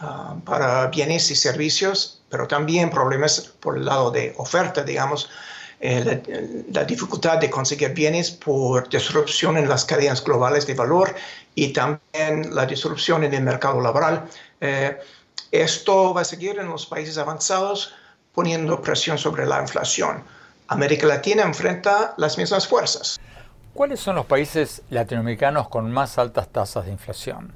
ah, 0.00 0.36
para 0.44 0.86
bienes 0.86 1.30
y 1.30 1.36
servicios, 1.36 2.22
pero 2.30 2.46
también 2.46 2.90
problemas 2.90 3.40
por 3.60 3.76
el 3.76 3.84
lado 3.84 4.10
de 4.10 4.34
oferta, 4.38 4.82
digamos, 4.82 5.28
eh, 5.84 6.64
la, 6.72 6.84
dificultad 6.84 7.38
de 7.38 7.50
conseguir 7.50 7.92
bienes 7.92 8.30
por 8.30 8.88
disrupción 8.88 9.58
en 9.58 9.68
las 9.68 9.84
cadenas 9.84 10.22
globales 10.22 10.64
de 10.64 10.74
valor 10.74 11.12
y 11.56 11.72
también 11.72 12.54
la 12.54 12.66
disrupción 12.66 13.24
en 13.24 13.34
el 13.34 13.42
mercado 13.42 13.80
laboral. 13.80 14.28
Esto 15.52 16.14
va 16.14 16.22
a 16.22 16.24
seguir 16.24 16.58
en 16.58 16.68
los 16.68 16.86
países 16.86 17.18
avanzados 17.18 17.94
poniendo 18.32 18.80
presión 18.80 19.18
sobre 19.18 19.46
la 19.46 19.60
inflación. 19.60 20.24
América 20.68 21.06
Latina 21.06 21.42
enfrenta 21.42 22.14
las 22.16 22.38
mismas 22.38 22.66
fuerzas. 22.66 23.20
¿Cuáles 23.74 24.00
son 24.00 24.16
los 24.16 24.26
países 24.26 24.82
latinoamericanos 24.88 25.68
con 25.68 25.92
más 25.92 26.18
altas 26.18 26.48
tasas 26.48 26.86
de 26.86 26.92
inflación? 26.92 27.54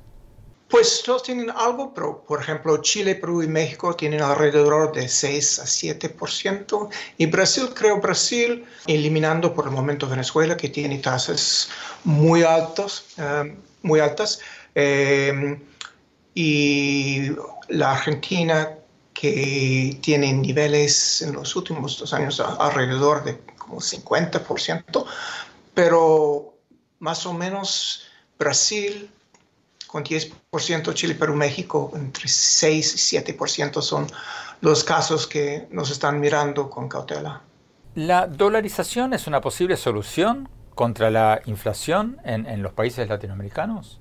Pues 0.69 1.03
todos 1.05 1.23
tienen 1.23 1.49
algo, 1.51 1.95
pero 1.95 2.25
por 2.25 2.41
ejemplo 2.41 2.77
Chile, 2.83 3.15
Perú 3.15 3.43
y 3.43 3.47
México 3.47 3.95
tienen 3.95 4.21
alrededor 4.21 4.93
de 4.93 5.09
6 5.09 5.61
a 5.61 5.65
7%. 5.65 6.89
Y 7.17 7.27
Brasil, 7.27 7.71
creo 7.75 8.01
Brasil, 8.01 8.67
eliminando 8.87 9.55
por 9.55 9.67
el 9.67 9.71
momento 9.71 10.09
Venezuela, 10.09 10.57
que 10.57 10.69
tiene 10.69 10.99
tasas 10.99 11.71
muy 12.05 12.43
altas, 12.43 13.05
eh, 13.17 13.57
muy 13.83 14.01
altas. 14.01 14.41
Eh, 14.75 15.57
y 16.37 17.31
la 17.69 17.93
Argentina 17.93 18.69
que 19.15 19.99
tienen 20.03 20.43
niveles 20.43 21.23
en 21.23 21.33
los 21.33 21.57
últimos 21.57 21.99
dos 21.99 22.13
años 22.13 22.39
alrededor 22.41 23.25
de 23.25 23.39
como 23.57 23.81
50%, 23.81 25.07
pero 25.73 26.55
más 26.99 27.25
o 27.25 27.33
menos 27.33 28.03
Brasil 28.39 29.11
con 29.87 30.05
10%, 30.05 30.93
Chile, 30.93 31.15
Perú, 31.15 31.35
México 31.35 31.91
entre 31.95 32.29
6 32.29 33.13
y 33.13 33.17
7% 33.17 33.81
son 33.81 34.07
los 34.61 34.85
casos 34.85 35.27
que 35.27 35.67
nos 35.71 35.91
están 35.91 36.21
mirando 36.21 36.69
con 36.69 36.87
cautela. 36.87 37.41
¿La 37.95 38.27
dolarización 38.27 39.15
es 39.15 39.27
una 39.27 39.41
posible 39.41 39.79
solución 39.79 40.51
contra 40.75 41.11
la 41.11 41.41
inflación 41.47 42.19
en, 42.25 42.45
en 42.45 42.63
los 42.63 42.75
países 42.75 43.09
latinoamericanos? 43.09 44.01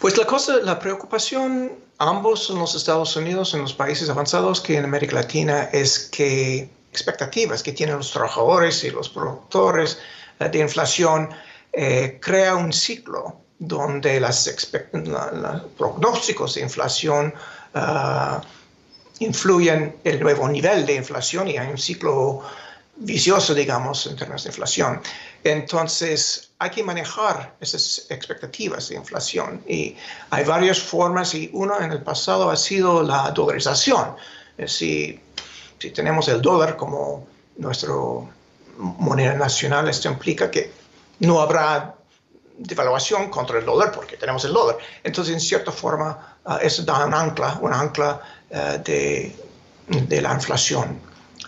Pues 0.00 0.16
la 0.16 0.26
cosa, 0.26 0.56
la 0.62 0.78
preocupación 0.78 1.72
ambos 1.98 2.50
en 2.50 2.58
los 2.58 2.74
Estados 2.74 3.16
Unidos, 3.16 3.54
en 3.54 3.62
los 3.62 3.72
países 3.72 4.08
avanzados, 4.10 4.60
que 4.60 4.76
en 4.76 4.84
América 4.84 5.14
Latina 5.14 5.70
es 5.72 5.98
que 5.98 6.68
expectativas 6.92 7.62
que 7.62 7.72
tienen 7.72 7.96
los 7.96 8.10
trabajadores 8.10 8.84
y 8.84 8.90
los 8.90 9.08
productores 9.08 9.98
eh, 10.38 10.48
de 10.48 10.58
inflación 10.60 11.30
eh, 11.72 12.18
crea 12.20 12.56
un 12.56 12.72
ciclo 12.72 13.40
donde 13.58 14.20
los 14.20 14.50
pronósticos 15.78 16.54
de 16.54 16.60
inflación 16.60 17.32
uh, 17.74 18.38
influyen 19.18 19.96
el 20.04 20.20
nuevo 20.20 20.46
nivel 20.48 20.84
de 20.84 20.96
inflación 20.96 21.48
y 21.48 21.56
hay 21.56 21.68
un 21.68 21.78
ciclo 21.78 22.42
vicioso, 22.96 23.54
digamos, 23.54 24.06
en 24.06 24.16
términos 24.16 24.44
de 24.44 24.50
inflación. 24.50 25.00
Entonces, 25.52 26.50
hay 26.58 26.70
que 26.70 26.82
manejar 26.82 27.54
esas 27.60 28.06
expectativas 28.10 28.88
de 28.88 28.96
inflación 28.96 29.62
y 29.68 29.96
hay 30.30 30.44
varias 30.44 30.80
formas 30.80 31.34
y 31.34 31.50
una 31.52 31.78
en 31.84 31.92
el 31.92 32.02
pasado 32.02 32.50
ha 32.50 32.56
sido 32.56 33.02
la 33.02 33.30
dolarización. 33.30 34.16
Si, 34.66 35.20
si 35.78 35.90
tenemos 35.90 36.28
el 36.28 36.42
dólar 36.42 36.76
como 36.76 37.26
nuestra 37.58 37.92
moneda 38.76 39.34
nacional, 39.34 39.88
esto 39.88 40.08
implica 40.08 40.50
que 40.50 40.72
no 41.20 41.40
habrá 41.40 41.94
devaluación 42.58 43.30
contra 43.30 43.58
el 43.58 43.64
dólar 43.64 43.92
porque 43.92 44.16
tenemos 44.16 44.44
el 44.44 44.52
dólar. 44.52 44.78
Entonces, 45.04 45.34
en 45.34 45.40
cierta 45.40 45.70
forma, 45.70 46.38
uh, 46.44 46.56
eso 46.60 46.82
da 46.82 47.04
un 47.04 47.14
ancla, 47.14 47.58
un 47.60 47.72
ancla 47.72 48.20
uh, 48.50 48.82
de, 48.82 49.34
de, 49.88 50.22
la 50.22 50.32
inflación. 50.34 50.98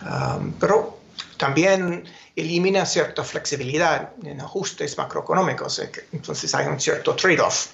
Um, 0.01 0.53
pero 0.53 0.99
también 1.37 2.05
elimina 2.35 2.85
cierta 2.85 3.23
flexibilidad 3.23 4.11
en 4.23 4.41
ajustes 4.41 4.97
macroeconómicos, 4.97 5.79
eh, 5.79 5.91
entonces 6.11 6.53
hay 6.55 6.67
un 6.67 6.79
cierto 6.79 7.15
trade-off. 7.15 7.67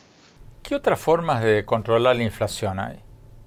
¿Qué 0.64 0.76
otras 0.76 1.00
formas 1.00 1.44
de 1.44 1.64
controlar 1.66 2.16
la 2.16 2.24
inflación 2.24 2.80
hay? 2.80 3.00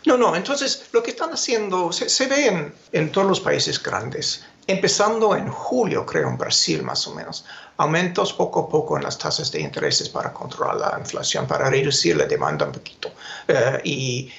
No, 0.07 0.17
no, 0.17 0.37
entonces 0.37 0.89
lo 0.93 1.03
que 1.03 1.11
están 1.11 1.31
haciendo 1.31 1.91
se, 1.93 2.27
ve 2.27 2.73
en, 2.93 3.11
todos 3.11 3.27
los 3.27 3.41
países 3.41 3.83
grandes, 3.83 4.47
empezando 4.67 5.35
en 5.35 5.49
julio, 5.49 6.07
creo, 6.07 6.29
en 6.29 6.39
Brasil 6.39 6.83
más 6.85 7.07
o 7.09 7.15
menos, 7.15 7.45
aumentos 7.77 8.33
poco 8.33 8.61
a 8.61 8.69
poco 8.69 8.97
en 8.97 9.03
las 9.03 9.19
tasas 9.19 9.51
de 9.51 9.61
intereses 9.61 10.09
para 10.09 10.33
controlar 10.33 10.77
la 10.77 10.99
inflación, 11.01 11.47
para 11.49 11.69
reducir 11.69 12.17
la 12.17 12.27
demanda 12.27 12.67
un 12.67 12.73
poquito 12.73 13.11
eh, 13.49 13.81
y, 13.85 14.33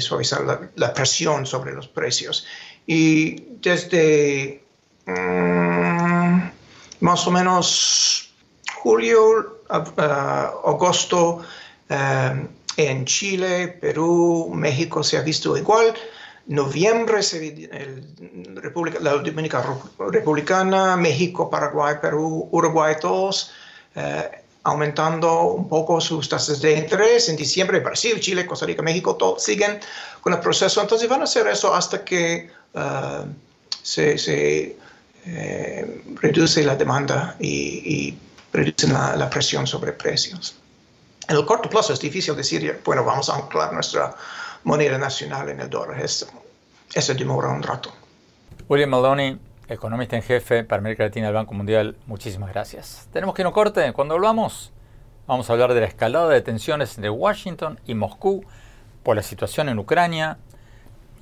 suavizar 0.00 0.42
la, 0.42 0.60
la 0.74 0.92
presión 0.92 1.46
sobre 1.46 1.72
los 1.72 1.86
precios. 1.86 2.44
Y 2.86 3.40
desde 3.60 4.64
Mm, 5.10 5.99
más 7.00 7.26
o 7.26 7.30
menos 7.30 8.32
julio, 8.82 9.62
agosto, 9.68 11.42
eh, 11.88 12.46
en 12.76 13.04
Chile, 13.04 13.68
Perú, 13.68 14.50
México 14.54 15.02
se 15.02 15.18
ha 15.18 15.22
visto 15.22 15.56
igual. 15.56 15.94
Noviembre, 16.46 17.20
la 19.00 19.12
Dominicana 19.12 19.76
Republicana, 19.98 20.96
México, 20.96 21.50
Paraguay, 21.50 21.96
Perú, 22.00 22.48
Uruguay, 22.50 22.96
todos 23.00 23.52
eh, 23.94 24.42
aumentando 24.62 25.42
un 25.42 25.68
poco 25.68 26.00
sus 26.00 26.28
tasas 26.28 26.60
de 26.60 26.72
interés. 26.78 27.28
En 27.28 27.36
diciembre, 27.36 27.80
Brasil, 27.80 28.18
Chile, 28.20 28.46
Costa 28.46 28.66
Rica, 28.66 28.82
México, 28.82 29.16
todos 29.16 29.42
siguen 29.42 29.80
con 30.20 30.32
el 30.32 30.40
proceso. 30.40 30.80
Entonces 30.80 31.08
van 31.08 31.20
a 31.20 31.24
hacer 31.24 31.46
eso 31.46 31.74
hasta 31.74 32.04
que 32.04 32.50
eh, 32.74 33.24
se, 33.82 34.18
se 34.18 34.76
eh, 35.26 36.02
reduce 36.20 36.62
la 36.64 36.76
demanda 36.76 37.36
y, 37.38 38.16
reduce 38.52 38.88
la, 38.88 39.30
presión 39.30 39.66
sobre 39.66 39.92
precios. 39.92 40.56
En 41.28 41.36
el 41.36 41.44
corto 41.44 41.68
plazo 41.68 41.92
es 41.92 42.00
difícil 42.00 42.34
decir, 42.34 42.80
bueno, 42.84 43.04
vamos 43.04 43.28
a 43.28 43.36
anclar 43.36 43.72
nuestra 43.72 44.14
moneda 44.64 44.98
nacional 44.98 45.48
en 45.48 45.60
el 45.60 45.70
dólar. 45.70 46.00
Eso, 46.00 46.26
eso 46.92 47.14
demora 47.14 47.48
un 47.48 47.62
rato. 47.62 47.92
William 48.68 48.90
Maloney, 48.90 49.38
economista 49.68 50.16
en 50.16 50.22
jefe 50.22 50.64
para 50.64 50.80
América 50.80 51.04
Latina 51.04 51.26
del 51.26 51.34
Banco 51.34 51.54
Mundial, 51.54 51.96
muchísimas 52.06 52.50
gracias. 52.50 53.08
Tenemos 53.12 53.34
que 53.34 53.44
un 53.44 53.52
corte. 53.52 53.92
Cuando 53.92 54.14
volvamos, 54.14 54.72
vamos 55.26 55.48
a 55.48 55.52
hablar 55.52 55.74
de 55.74 55.80
la 55.80 55.86
escalada 55.86 56.28
de 56.28 56.40
tensiones 56.40 56.96
entre 56.96 57.10
Washington 57.10 57.78
y 57.86 57.94
Moscú 57.94 58.44
por 59.02 59.16
la 59.16 59.22
situación 59.22 59.68
en 59.68 59.78
Ucrania 59.78 60.38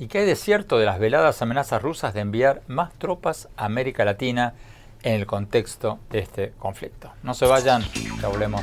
¿Y 0.00 0.06
qué 0.06 0.18
hay 0.18 0.26
de 0.26 0.36
cierto 0.36 0.78
de 0.78 0.86
las 0.86 1.00
veladas 1.00 1.42
amenazas 1.42 1.82
rusas 1.82 2.14
de 2.14 2.20
enviar 2.20 2.62
más 2.68 2.92
tropas 2.94 3.48
a 3.56 3.64
América 3.64 4.04
Latina 4.04 4.54
en 5.02 5.14
el 5.14 5.26
contexto 5.26 5.98
de 6.10 6.20
este 6.20 6.52
conflicto. 6.58 7.10
No 7.22 7.34
se 7.34 7.46
vayan, 7.46 7.82
ya 8.20 8.28
volvemos. 8.28 8.62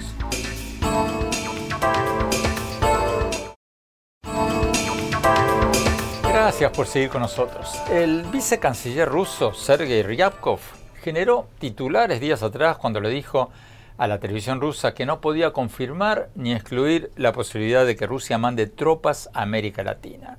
Gracias 6.24 6.72
por 6.72 6.88
seguir 6.88 7.10
con 7.10 7.22
nosotros. 7.22 7.82
El 7.90 8.24
vicecanciller 8.24 9.08
ruso 9.08 9.54
Sergei 9.54 10.04
Ryabkov 10.04 10.60
generó 11.02 11.48
titulares 11.60 12.20
días 12.20 12.44
atrás 12.44 12.78
cuando 12.78 13.02
le 13.02 13.10
dijo 13.10 13.50
a 13.98 14.08
la 14.08 14.20
televisión 14.20 14.62
rusa 14.62 14.94
que 14.94 15.06
no 15.06 15.22
podía 15.22 15.52
confirmar 15.52 16.30
ni 16.36 16.54
excluir 16.54 17.12
la 17.16 17.32
posibilidad 17.32 17.86
de 17.86 17.96
que 17.96 18.08
Rusia 18.08 18.38
mande 18.38 18.68
tropas 18.68 19.30
a 19.34 19.42
América 19.42 19.84
Latina. 19.84 20.38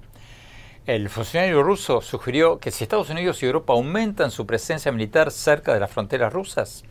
El 0.86 1.08
funcionario 1.10 1.64
ruso 1.64 2.00
sugirió 2.00 2.60
que 2.60 2.70
si 2.70 2.84
Estados 2.84 3.10
Unidos 3.10 3.42
y 3.42 3.46
Europa 3.46 3.72
aumentan 3.72 4.30
su 4.30 4.46
presencia 4.46 4.92
militar 4.92 5.32
cerca 5.32 5.74
de 5.74 5.80
las 5.80 5.90
fronteras 5.90 6.32
rusas, 6.32 6.84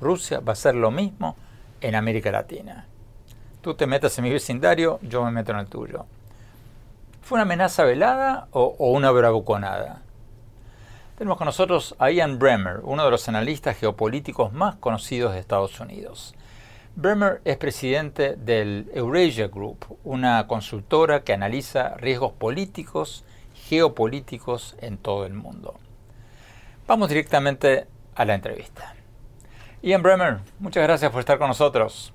Rusia 0.00 0.38
va 0.38 0.50
a 0.50 0.52
hacer 0.52 0.76
lo 0.76 0.92
mismo 0.92 1.34
en 1.80 1.96
América 1.96 2.30
Latina. 2.30 2.86
Tú 3.60 3.74
te 3.74 3.88
metes 3.88 4.16
en 4.16 4.22
mi 4.22 4.30
vecindario, 4.30 5.00
yo 5.02 5.24
me 5.24 5.32
meto 5.32 5.50
en 5.50 5.58
el 5.58 5.66
tuyo. 5.66 6.06
¿Fue 7.22 7.34
una 7.34 7.42
amenaza 7.42 7.82
velada 7.82 8.46
o, 8.52 8.76
o 8.78 8.92
una 8.92 9.10
bravuconada? 9.10 10.02
Tenemos 11.18 11.36
con 11.36 11.46
nosotros 11.46 11.96
a 11.98 12.12
Ian 12.12 12.38
Bremer, 12.38 12.78
uno 12.84 13.04
de 13.04 13.10
los 13.10 13.28
analistas 13.28 13.76
geopolíticos 13.76 14.52
más 14.52 14.76
conocidos 14.76 15.32
de 15.32 15.40
Estados 15.40 15.80
Unidos. 15.80 16.36
Bremer 16.94 17.40
es 17.44 17.56
presidente 17.56 18.36
del 18.36 18.88
Eurasia 18.94 19.48
Group, 19.48 19.98
una 20.04 20.46
consultora 20.46 21.24
que 21.24 21.32
analiza 21.32 21.96
riesgos 21.96 22.30
políticos, 22.30 23.24
geopolíticos 23.70 24.74
en 24.80 24.98
todo 24.98 25.26
el 25.26 25.32
mundo. 25.32 25.78
Vamos 26.88 27.08
directamente 27.08 27.86
a 28.16 28.24
la 28.24 28.34
entrevista. 28.34 28.96
Ian 29.80 30.02
Bremer, 30.02 30.38
muchas 30.58 30.82
gracias 30.82 31.12
por 31.12 31.20
estar 31.20 31.38
con 31.38 31.46
nosotros. 31.46 32.12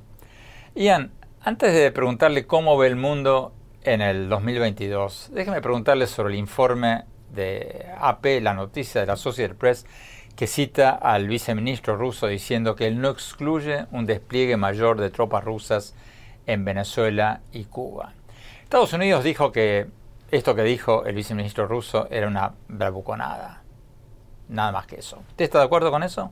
Ian, 0.76 1.12
antes 1.42 1.74
de 1.74 1.94
preguntarle 1.94 2.46
cómo 2.46 2.78
ve 2.78 2.88
el 2.88 2.98
mundo 2.98 3.54
en 3.84 4.02
el 4.02 4.28
2022, 4.28 5.30
déjeme 5.34 5.62
preguntarle 5.62 6.08
sobre 6.08 6.34
el 6.34 6.40
informe 6.40 7.06
de 7.30 7.86
AP, 8.00 8.42
la 8.42 8.54
noticia 8.54 9.00
de 9.00 9.08
la 9.08 9.14
Associated 9.14 9.56
Press, 9.56 9.86
que 10.36 10.48
cita 10.48 10.90
al 10.90 11.30
viceministro 11.30 11.96
ruso 11.96 12.28
diciendo 12.28 12.76
que 12.76 12.88
él 12.88 13.00
no 13.00 13.10
excluye 13.12 13.86
un 13.92 14.06
despliegue 14.06 14.58
mayor 14.58 15.00
de 15.00 15.10
tropas 15.10 15.46
rusas 15.46 15.96
en 16.48 16.66
Venezuela 16.66 17.40
y 17.54 17.64
Cuba. 17.64 18.12
Estados 18.62 18.92
Unidos 18.92 19.24
dijo 19.24 19.54
que 19.54 19.88
esto 20.32 20.56
que 20.56 20.64
dijo 20.64 21.06
el 21.06 21.16
viceministro 21.16 21.68
ruso 21.68 22.08
era 22.10 22.28
una 22.28 22.54
bravuconada. 22.68 23.64
Nada 24.50 24.72
más 24.72 24.88
que 24.88 24.98
eso. 24.98 25.24
¿Usted 25.30 25.46
está 25.46 25.60
de 25.60 25.66
acuerdo 25.66 25.92
con 25.92 26.04
eso? 26.04 26.32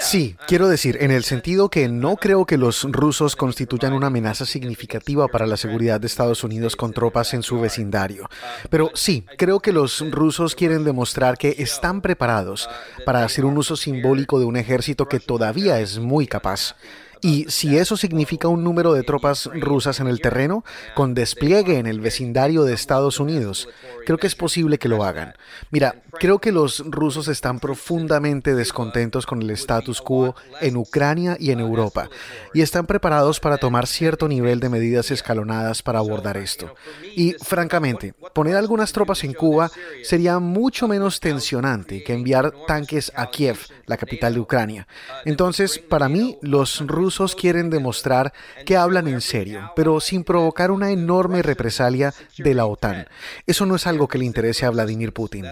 Sí, 0.00 0.36
quiero 0.46 0.68
decir, 0.68 0.98
en 1.00 1.10
el 1.10 1.24
sentido 1.24 1.70
que 1.70 1.88
no 1.88 2.16
creo 2.16 2.44
que 2.44 2.58
los 2.58 2.84
rusos 2.90 3.34
constituyan 3.34 3.94
una 3.94 4.08
amenaza 4.08 4.44
significativa 4.44 5.26
para 5.28 5.46
la 5.46 5.56
seguridad 5.56 5.98
de 6.00 6.06
Estados 6.06 6.44
Unidos 6.44 6.76
con 6.76 6.92
tropas 6.92 7.32
en 7.32 7.42
su 7.42 7.58
vecindario. 7.58 8.28
Pero 8.68 8.90
sí, 8.94 9.24
creo 9.38 9.60
que 9.60 9.72
los 9.72 10.04
rusos 10.10 10.54
quieren 10.54 10.84
demostrar 10.84 11.38
que 11.38 11.56
están 11.58 12.02
preparados 12.02 12.68
para 13.06 13.24
hacer 13.24 13.46
un 13.46 13.56
uso 13.56 13.74
simbólico 13.74 14.38
de 14.38 14.44
un 14.44 14.58
ejército 14.58 15.08
que 15.08 15.18
todavía 15.18 15.80
es 15.80 15.98
muy 15.98 16.26
capaz. 16.26 16.76
Y 17.22 17.46
si 17.48 17.76
eso 17.76 17.96
significa 17.96 18.48
un 18.48 18.64
número 18.64 18.94
de 18.94 19.02
tropas 19.02 19.50
rusas 19.52 20.00
en 20.00 20.06
el 20.06 20.20
terreno, 20.20 20.64
con 20.94 21.14
despliegue 21.14 21.78
en 21.78 21.86
el 21.86 22.00
vecindario 22.00 22.64
de 22.64 22.72
Estados 22.72 23.20
Unidos, 23.20 23.68
creo 24.06 24.16
que 24.16 24.26
es 24.26 24.34
posible 24.34 24.78
que 24.78 24.88
lo 24.88 25.04
hagan. 25.04 25.34
Mira, 25.70 26.02
creo 26.18 26.38
que 26.38 26.50
los 26.50 26.82
rusos 26.86 27.28
están 27.28 27.60
profundamente 27.60 28.54
descontentos 28.54 29.26
con 29.26 29.42
el 29.42 29.50
status 29.50 30.00
quo 30.00 30.34
en 30.62 30.76
Ucrania 30.76 31.36
y 31.38 31.50
en 31.50 31.60
Europa, 31.60 32.08
y 32.54 32.62
están 32.62 32.86
preparados 32.86 33.38
para 33.38 33.58
tomar 33.58 33.86
cierto 33.86 34.26
nivel 34.26 34.60
de 34.60 34.70
medidas 34.70 35.10
escalonadas 35.10 35.82
para 35.82 35.98
abordar 35.98 36.38
esto. 36.38 36.74
Y 37.16 37.32
francamente, 37.42 38.14
poner 38.32 38.56
algunas 38.56 38.92
tropas 38.92 39.24
en 39.24 39.34
Cuba 39.34 39.70
sería 40.02 40.38
mucho 40.38 40.88
menos 40.88 41.20
tensionante 41.20 42.02
que 42.02 42.14
enviar 42.14 42.52
tanques 42.66 43.12
a 43.14 43.30
Kiev, 43.30 43.58
la 43.84 43.98
capital 43.98 44.34
de 44.34 44.40
Ucrania. 44.40 44.86
Entonces, 45.24 45.78
para 45.78 46.08
mí, 46.08 46.38
los 46.40 46.86
rusos 46.86 47.09
quieren 47.38 47.70
demostrar 47.70 48.32
que 48.64 48.76
hablan 48.76 49.08
en 49.08 49.20
serio, 49.20 49.72
pero 49.76 50.00
sin 50.00 50.24
provocar 50.24 50.70
una 50.70 50.90
enorme 50.90 51.42
represalia 51.42 52.12
de 52.38 52.54
la 52.54 52.66
OTAN. 52.66 53.06
Eso 53.46 53.66
no 53.66 53.76
es 53.76 53.86
algo 53.86 54.08
que 54.08 54.18
le 54.18 54.24
interese 54.24 54.66
a 54.66 54.70
Vladimir 54.70 55.12
Putin. 55.12 55.46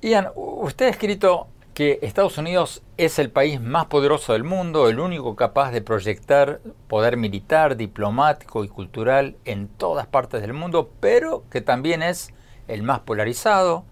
Ian, 0.00 0.28
usted 0.34 0.86
ha 0.86 0.90
escrito 0.90 1.48
que 1.78 2.00
Estados 2.02 2.38
Unidos 2.38 2.82
es 2.96 3.20
el 3.20 3.30
país 3.30 3.60
más 3.60 3.86
poderoso 3.86 4.32
del 4.32 4.42
mundo, 4.42 4.88
el 4.88 4.98
único 4.98 5.36
capaz 5.36 5.70
de 5.70 5.80
proyectar 5.80 6.60
poder 6.88 7.16
militar, 7.16 7.76
diplomático 7.76 8.64
y 8.64 8.68
cultural 8.68 9.36
en 9.44 9.68
todas 9.68 10.08
partes 10.08 10.40
del 10.40 10.54
mundo, 10.54 10.90
pero 10.98 11.44
que 11.50 11.60
también 11.60 12.02
es 12.02 12.32
el 12.66 12.82
más 12.82 12.98
polarizado, 13.00 13.84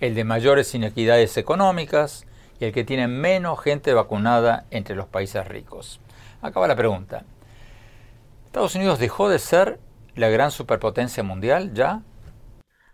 el 0.00 0.14
de 0.14 0.24
mayores 0.24 0.74
inequidades 0.74 1.36
económicas, 1.36 2.24
y 2.60 2.64
el 2.64 2.72
que 2.72 2.84
tiene 2.84 3.08
menos 3.08 3.60
gente 3.60 3.94
vacunada 3.94 4.64
entre 4.70 4.96
los 4.96 5.06
países 5.06 5.46
ricos. 5.46 6.00
Acaba 6.42 6.68
la 6.68 6.76
pregunta. 6.76 7.24
¿Estados 8.46 8.74
Unidos 8.74 8.98
dejó 8.98 9.28
de 9.28 9.38
ser 9.38 9.78
la 10.14 10.28
gran 10.28 10.50
superpotencia 10.50 11.22
mundial 11.22 11.72
ya? 11.74 12.02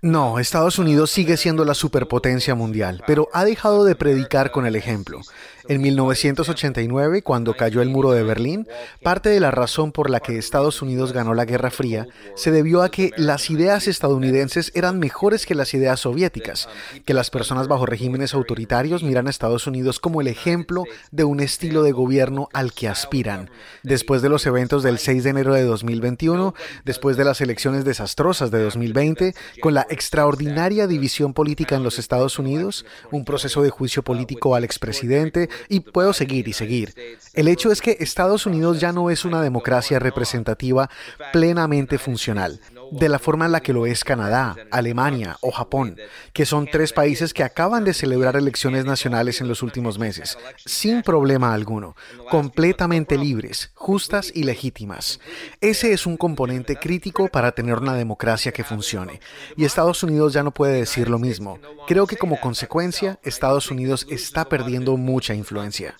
No, 0.02 0.38
Estados 0.38 0.78
Unidos 0.78 1.10
sigue 1.10 1.38
siendo 1.38 1.64
la 1.64 1.72
superpotencia 1.72 2.54
mundial, 2.54 3.02
pero 3.06 3.28
ha 3.32 3.44
dejado 3.44 3.84
de 3.84 3.94
predicar 3.94 4.50
con 4.50 4.66
el 4.66 4.76
ejemplo. 4.76 5.20
En 5.66 5.80
1989, 5.80 7.22
cuando 7.22 7.54
cayó 7.54 7.80
el 7.80 7.88
muro 7.88 8.12
de 8.12 8.22
Berlín, 8.22 8.68
parte 9.02 9.30
de 9.30 9.40
la 9.40 9.50
razón 9.50 9.92
por 9.92 10.10
la 10.10 10.20
que 10.20 10.36
Estados 10.36 10.82
Unidos 10.82 11.12
ganó 11.12 11.32
la 11.32 11.46
Guerra 11.46 11.70
Fría 11.70 12.06
se 12.36 12.50
debió 12.50 12.82
a 12.82 12.90
que 12.90 13.12
las 13.16 13.48
ideas 13.50 13.88
estadounidenses 13.88 14.72
eran 14.74 14.98
mejores 14.98 15.46
que 15.46 15.54
las 15.54 15.72
ideas 15.72 16.00
soviéticas, 16.00 16.68
que 17.04 17.14
las 17.14 17.30
personas 17.30 17.68
bajo 17.68 17.86
regímenes 17.86 18.34
autoritarios 18.34 19.02
miran 19.02 19.26
a 19.26 19.30
Estados 19.30 19.66
Unidos 19.66 20.00
como 20.00 20.20
el 20.20 20.28
ejemplo 20.28 20.84
de 21.10 21.24
un 21.24 21.40
estilo 21.40 21.82
de 21.82 21.92
gobierno 21.92 22.48
al 22.52 22.72
que 22.72 22.88
aspiran. 22.88 23.50
Después 23.82 24.20
de 24.20 24.28
los 24.28 24.46
eventos 24.46 24.82
del 24.82 24.98
6 24.98 25.24
de 25.24 25.30
enero 25.30 25.54
de 25.54 25.62
2021, 25.62 26.54
después 26.84 27.16
de 27.16 27.24
las 27.24 27.40
elecciones 27.40 27.84
desastrosas 27.84 28.50
de 28.50 28.62
2020, 28.62 29.34
con 29.60 29.74
la 29.74 29.86
extraordinaria 29.88 30.86
división 30.86 31.32
política 31.32 31.76
en 31.76 31.84
los 31.84 31.98
Estados 31.98 32.38
Unidos, 32.38 32.84
un 33.10 33.24
proceso 33.24 33.62
de 33.62 33.70
juicio 33.70 34.02
político 34.02 34.54
al 34.54 34.64
expresidente, 34.64 35.48
y 35.68 35.80
puedo 35.80 36.12
seguir 36.12 36.48
y 36.48 36.52
seguir. 36.52 36.94
El 37.32 37.48
hecho 37.48 37.72
es 37.72 37.80
que 37.80 37.96
Estados 38.00 38.46
Unidos 38.46 38.80
ya 38.80 38.92
no 38.92 39.10
es 39.10 39.24
una 39.24 39.42
democracia 39.42 39.98
representativa 39.98 40.90
plenamente 41.32 41.98
funcional, 41.98 42.60
de 42.90 43.08
la 43.08 43.18
forma 43.18 43.46
en 43.46 43.52
la 43.52 43.60
que 43.60 43.72
lo 43.72 43.86
es 43.86 44.04
Canadá, 44.04 44.56
Alemania 44.70 45.36
o 45.40 45.50
Japón, 45.50 45.96
que 46.32 46.46
son 46.46 46.66
tres 46.66 46.92
países 46.92 47.34
que 47.34 47.42
acaban 47.42 47.84
de 47.84 47.94
celebrar 47.94 48.36
elecciones 48.36 48.84
nacionales 48.84 49.40
en 49.40 49.48
los 49.48 49.62
últimos 49.62 49.98
meses, 49.98 50.38
sin 50.64 51.02
problema 51.02 51.54
alguno, 51.54 51.96
completamente 52.30 53.16
libres, 53.16 53.70
justas 53.74 54.30
y 54.34 54.44
legítimas. 54.44 55.20
Ese 55.60 55.92
es 55.92 56.06
un 56.06 56.16
componente 56.16 56.76
crítico 56.76 57.28
para 57.28 57.52
tener 57.52 57.78
una 57.78 57.94
democracia 57.94 58.52
que 58.52 58.64
funcione. 58.64 59.20
Y 59.56 59.64
Estados 59.64 60.02
Unidos 60.02 60.32
ya 60.32 60.42
no 60.42 60.52
puede 60.52 60.74
decir 60.74 61.08
lo 61.08 61.18
mismo. 61.18 61.58
Creo 61.86 62.06
que 62.06 62.16
como 62.16 62.40
consecuencia, 62.40 63.18
Estados 63.22 63.70
Unidos 63.70 64.06
está 64.10 64.48
perdiendo 64.48 64.96
mucha 64.96 65.34
influencia. 65.34 65.96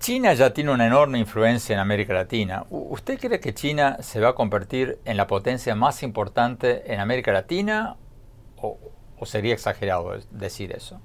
China 0.00 0.32
ya 0.32 0.54
tiene 0.54 0.72
una 0.72 0.86
enorme 0.86 1.18
influencia 1.18 1.74
en 1.74 1.78
América 1.78 2.14
Latina. 2.14 2.64
¿Usted 2.70 3.20
cree 3.20 3.38
que 3.38 3.52
China 3.52 3.98
se 4.00 4.18
va 4.18 4.30
a 4.30 4.34
convertir 4.34 4.98
en 5.04 5.18
la 5.18 5.26
potencia 5.26 5.74
más 5.74 6.02
importante 6.02 6.90
en 6.90 7.00
América 7.00 7.32
Latina 7.32 7.98
o, 8.56 8.78
sería 9.24 9.52
exagerado 9.52 10.18
decir 10.30 10.72
eso? 10.72 11.02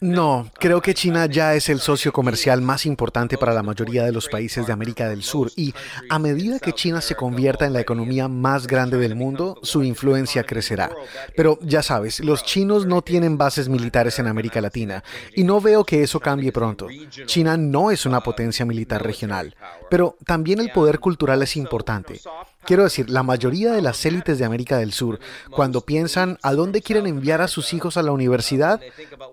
No, 0.00 0.50
creo 0.54 0.80
que 0.80 0.94
China 0.94 1.26
ya 1.26 1.54
es 1.54 1.68
el 1.68 1.78
socio 1.78 2.10
comercial 2.10 2.62
más 2.62 2.86
importante 2.86 3.36
para 3.36 3.52
la 3.52 3.62
mayoría 3.62 4.02
de 4.02 4.12
los 4.12 4.28
países 4.28 4.66
de 4.66 4.72
América 4.72 5.06
del 5.06 5.22
Sur 5.22 5.52
y 5.56 5.74
a 6.08 6.18
medida 6.18 6.58
que 6.58 6.72
China 6.72 7.02
se 7.02 7.16
convierta 7.16 7.66
en 7.66 7.74
la 7.74 7.80
economía 7.80 8.26
más 8.26 8.66
grande 8.66 8.96
del 8.96 9.14
mundo, 9.14 9.58
su 9.62 9.82
influencia 9.82 10.44
crecerá. 10.44 10.90
Pero 11.36 11.58
ya 11.60 11.82
sabes, 11.82 12.20
los 12.20 12.44
chinos 12.44 12.86
no 12.86 13.02
tienen 13.02 13.36
bases 13.36 13.68
militares 13.68 14.18
en 14.18 14.26
América 14.26 14.62
Latina 14.62 15.04
y 15.36 15.44
no 15.44 15.60
veo 15.60 15.84
que 15.84 16.02
eso 16.02 16.18
cambie 16.18 16.50
pronto. 16.50 16.88
China 17.26 17.58
no 17.58 17.90
es 17.90 18.06
una 18.06 18.22
potencia 18.22 18.64
militar 18.64 19.04
regional, 19.04 19.54
pero 19.90 20.16
también 20.24 20.60
el 20.60 20.72
poder 20.72 20.98
cultural 20.98 21.42
es 21.42 21.58
importante. 21.58 22.22
Quiero 22.64 22.84
decir, 22.84 23.10
la 23.10 23.22
mayoría 23.22 23.72
de 23.72 23.82
las 23.82 24.04
élites 24.04 24.38
de 24.38 24.44
América 24.44 24.78
del 24.78 24.92
Sur, 24.92 25.18
cuando 25.50 25.80
piensan 25.80 26.38
a 26.42 26.52
dónde 26.52 26.82
quieren 26.82 27.06
enviar 27.06 27.40
a 27.40 27.48
sus 27.48 27.72
hijos 27.72 27.96
a 27.96 28.02
la 28.02 28.12
universidad, 28.12 28.80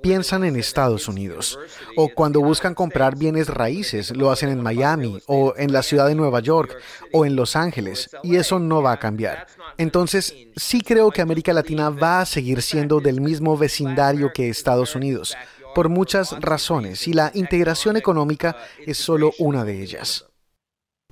piensan 0.01 0.43
en 0.43 0.55
Estados 0.55 1.07
Unidos. 1.07 1.59
O 1.95 2.09
cuando 2.09 2.41
buscan 2.41 2.73
comprar 2.73 3.17
bienes 3.17 3.47
raíces, 3.49 4.15
lo 4.15 4.31
hacen 4.31 4.49
en 4.49 4.63
Miami 4.63 5.21
o 5.27 5.53
en 5.57 5.73
la 5.73 5.83
ciudad 5.83 6.07
de 6.07 6.15
Nueva 6.15 6.39
York 6.39 6.77
o 7.11 7.25
en 7.25 7.35
Los 7.35 7.55
Ángeles. 7.55 8.09
Y 8.23 8.37
eso 8.37 8.59
no 8.59 8.81
va 8.81 8.93
a 8.93 8.99
cambiar. 8.99 9.47
Entonces, 9.77 10.33
sí 10.55 10.81
creo 10.81 11.11
que 11.11 11.21
América 11.21 11.53
Latina 11.53 11.89
va 11.89 12.21
a 12.21 12.25
seguir 12.25 12.61
siendo 12.61 12.99
del 12.99 13.21
mismo 13.21 13.57
vecindario 13.57 14.31
que 14.33 14.49
Estados 14.49 14.95
Unidos 14.95 15.35
por 15.77 15.89
muchas 15.89 16.31
razones 16.41 17.07
y 17.07 17.13
la 17.13 17.29
integración 17.35 17.97
económica 17.97 18.57
es 18.83 18.97
solo 18.97 19.31
una 19.37 19.63
de 19.63 19.83
ellas. 19.83 20.26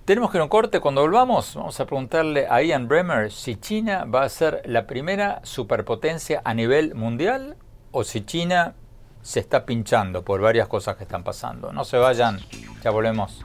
Tenemos 0.06 0.30
que 0.30 0.38
ir 0.38 0.44
un 0.44 0.50
corte. 0.50 0.80
Cuando 0.80 1.02
volvamos, 1.02 1.56
vamos 1.56 1.80
a 1.80 1.86
preguntarle 1.88 2.46
a 2.48 2.62
Ian 2.62 2.88
Bremer 2.88 3.32
si 3.32 3.56
China 3.56 4.06
va 4.06 4.22
a 4.22 4.30
ser 4.30 4.62
la 4.66 4.86
primera 4.86 5.42
superpotencia 5.44 6.44
a 6.46 6.54
nivel 6.54 6.94
mundial 6.94 7.58
o 7.90 8.04
si 8.04 8.24
China 8.24 8.76
se 9.24 9.40
está 9.40 9.66
pinchando 9.66 10.24
por 10.24 10.42
varias 10.42 10.68
cosas 10.68 10.96
que 10.96 11.06
están 11.06 11.24
pasando. 11.24 11.74
No 11.74 11.84
se 11.86 11.98
vayan, 11.98 12.40
ya 12.84 12.92
volvemos. 12.92 13.44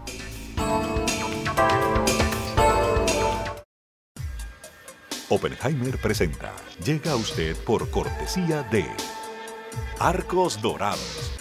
Oppenheimer 5.31 5.99
presenta. 5.99 6.53
Llega 6.85 7.13
a 7.13 7.17
usted 7.17 7.57
por 7.65 7.91
cortesía 7.91 8.65
de 8.65 8.85
Arcos 9.99 10.61
Dorados. 10.61 11.40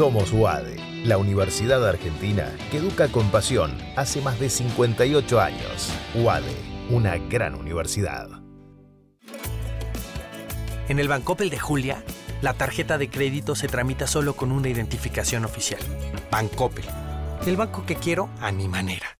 Somos 0.00 0.32
UADE, 0.32 1.04
la 1.04 1.18
Universidad 1.18 1.86
Argentina 1.86 2.56
que 2.70 2.78
educa 2.78 3.08
con 3.08 3.30
pasión 3.30 3.76
hace 3.96 4.22
más 4.22 4.40
de 4.40 4.48
58 4.48 5.38
años. 5.38 5.90
UADE, 6.14 6.56
una 6.88 7.18
gran 7.18 7.54
universidad. 7.54 8.30
En 10.88 11.00
el 11.00 11.06
Bancopel 11.06 11.50
de 11.50 11.58
Julia, 11.58 12.02
la 12.40 12.54
tarjeta 12.54 12.96
de 12.96 13.10
crédito 13.10 13.54
se 13.54 13.68
tramita 13.68 14.06
solo 14.06 14.36
con 14.36 14.52
una 14.52 14.70
identificación 14.70 15.44
oficial. 15.44 15.82
Bancoppel. 16.30 16.86
El 17.44 17.58
banco 17.58 17.84
que 17.84 17.96
quiero 17.96 18.30
a 18.40 18.52
mi 18.52 18.68
manera. 18.68 19.18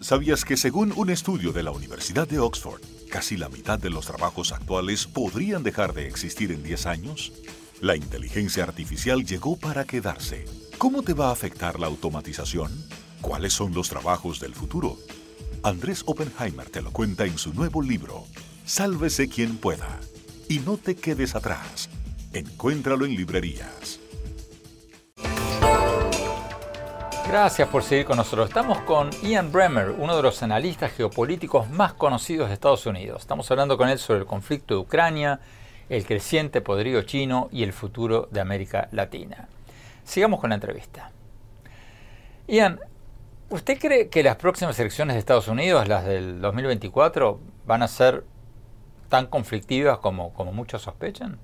¿Sabías 0.00 0.44
que 0.44 0.58
según 0.58 0.92
un 0.96 1.08
estudio 1.08 1.50
de 1.52 1.62
la 1.62 1.70
Universidad 1.70 2.28
de 2.28 2.40
Oxford, 2.40 2.82
casi 3.10 3.38
la 3.38 3.48
mitad 3.48 3.78
de 3.78 3.88
los 3.88 4.04
trabajos 4.04 4.52
actuales 4.52 5.06
podrían 5.06 5.62
dejar 5.62 5.94
de 5.94 6.08
existir 6.08 6.52
en 6.52 6.62
10 6.62 6.84
años? 6.84 7.32
La 7.80 7.94
inteligencia 7.94 8.64
artificial 8.64 9.24
llegó 9.24 9.56
para 9.56 9.84
quedarse. 9.84 10.46
¿Cómo 10.78 11.04
te 11.04 11.12
va 11.12 11.28
a 11.28 11.32
afectar 11.32 11.78
la 11.78 11.86
automatización? 11.86 12.72
¿Cuáles 13.20 13.52
son 13.52 13.72
los 13.72 13.88
trabajos 13.88 14.40
del 14.40 14.52
futuro? 14.52 14.96
Andrés 15.62 16.02
Oppenheimer 16.06 16.68
te 16.70 16.82
lo 16.82 16.90
cuenta 16.90 17.24
en 17.24 17.38
su 17.38 17.54
nuevo 17.54 17.80
libro, 17.80 18.24
Sálvese 18.64 19.28
quien 19.28 19.58
pueda. 19.58 20.00
Y 20.48 20.58
no 20.58 20.76
te 20.76 20.96
quedes 20.96 21.36
atrás. 21.36 21.88
Encuéntralo 22.32 23.06
en 23.06 23.14
librerías. 23.14 24.00
Gracias 27.28 27.68
por 27.68 27.84
seguir 27.84 28.06
con 28.06 28.16
nosotros. 28.16 28.48
Estamos 28.48 28.78
con 28.80 29.10
Ian 29.22 29.52
Bremer, 29.52 29.90
uno 29.90 30.16
de 30.16 30.22
los 30.22 30.42
analistas 30.42 30.92
geopolíticos 30.94 31.70
más 31.70 31.92
conocidos 31.92 32.48
de 32.48 32.54
Estados 32.54 32.86
Unidos. 32.86 33.20
Estamos 33.20 33.48
hablando 33.52 33.78
con 33.78 33.88
él 33.88 33.98
sobre 34.00 34.20
el 34.20 34.26
conflicto 34.26 34.74
de 34.74 34.80
Ucrania, 34.80 35.38
el 35.88 36.04
creciente 36.04 36.60
poderío 36.60 37.02
chino 37.02 37.48
y 37.52 37.62
el 37.62 37.72
futuro 37.72 38.28
de 38.30 38.40
América 38.40 38.88
Latina. 38.92 39.48
Sigamos 40.04 40.40
con 40.40 40.50
la 40.50 40.56
entrevista. 40.56 41.10
Ian, 42.46 42.80
¿usted 43.50 43.78
cree 43.78 44.08
que 44.08 44.22
las 44.22 44.36
próximas 44.36 44.78
elecciones 44.78 45.14
de 45.14 45.20
Estados 45.20 45.48
Unidos, 45.48 45.88
las 45.88 46.04
del 46.04 46.40
2024, 46.40 47.40
van 47.66 47.82
a 47.82 47.88
ser 47.88 48.24
tan 49.08 49.26
conflictivas 49.26 49.98
como, 49.98 50.32
como 50.32 50.52
muchos 50.52 50.82
sospechan? 50.82 51.38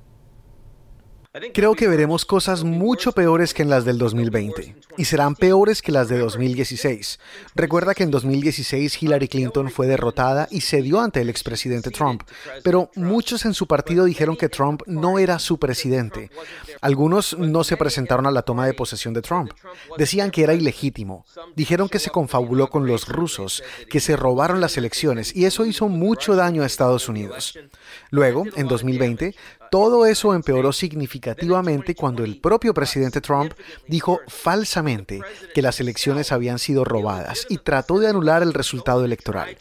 Creo 1.52 1.74
que 1.74 1.88
veremos 1.88 2.24
cosas 2.24 2.62
mucho 2.62 3.10
peores 3.10 3.54
que 3.54 3.62
en 3.62 3.68
las 3.68 3.84
del 3.84 3.98
2020 3.98 4.76
y 4.96 5.04
serán 5.04 5.34
peores 5.34 5.82
que 5.82 5.90
las 5.90 6.08
de 6.08 6.18
2016. 6.18 7.18
Recuerda 7.56 7.92
que 7.92 8.04
en 8.04 8.12
2016 8.12 9.02
Hillary 9.02 9.26
Clinton 9.26 9.68
fue 9.68 9.88
derrotada 9.88 10.46
y 10.52 10.60
cedió 10.60 11.00
ante 11.00 11.20
el 11.20 11.28
expresidente 11.28 11.90
Trump, 11.90 12.22
pero 12.62 12.88
muchos 12.94 13.44
en 13.46 13.54
su 13.54 13.66
partido 13.66 14.04
dijeron 14.04 14.36
que 14.36 14.48
Trump 14.48 14.82
no 14.86 15.18
era 15.18 15.40
su 15.40 15.58
presidente. 15.58 16.30
Algunos 16.80 17.36
no 17.36 17.64
se 17.64 17.76
presentaron 17.76 18.28
a 18.28 18.30
la 18.30 18.42
toma 18.42 18.66
de 18.66 18.74
posesión 18.74 19.12
de 19.12 19.22
Trump. 19.22 19.50
Decían 19.98 20.30
que 20.30 20.44
era 20.44 20.54
ilegítimo. 20.54 21.24
Dijeron 21.56 21.88
que 21.88 21.98
se 21.98 22.10
confabuló 22.10 22.70
con 22.70 22.86
los 22.86 23.08
rusos, 23.08 23.64
que 23.90 23.98
se 23.98 24.16
robaron 24.16 24.60
las 24.60 24.76
elecciones 24.76 25.34
y 25.34 25.46
eso 25.46 25.66
hizo 25.66 25.88
mucho 25.88 26.36
daño 26.36 26.62
a 26.62 26.66
Estados 26.66 27.08
Unidos. 27.08 27.58
Luego, 28.10 28.44
en 28.54 28.68
2020, 28.68 29.34
todo 29.74 30.06
eso 30.06 30.34
empeoró 30.34 30.72
significativamente 30.72 31.96
cuando 31.96 32.22
el 32.22 32.40
propio 32.40 32.72
presidente 32.72 33.20
Trump 33.20 33.54
dijo 33.88 34.20
falsamente 34.28 35.20
que 35.52 35.62
las 35.62 35.80
elecciones 35.80 36.30
habían 36.30 36.60
sido 36.60 36.84
robadas 36.84 37.44
y 37.48 37.58
trató 37.58 37.98
de 37.98 38.06
anular 38.06 38.44
el 38.44 38.54
resultado 38.54 39.04
electoral. 39.04 39.56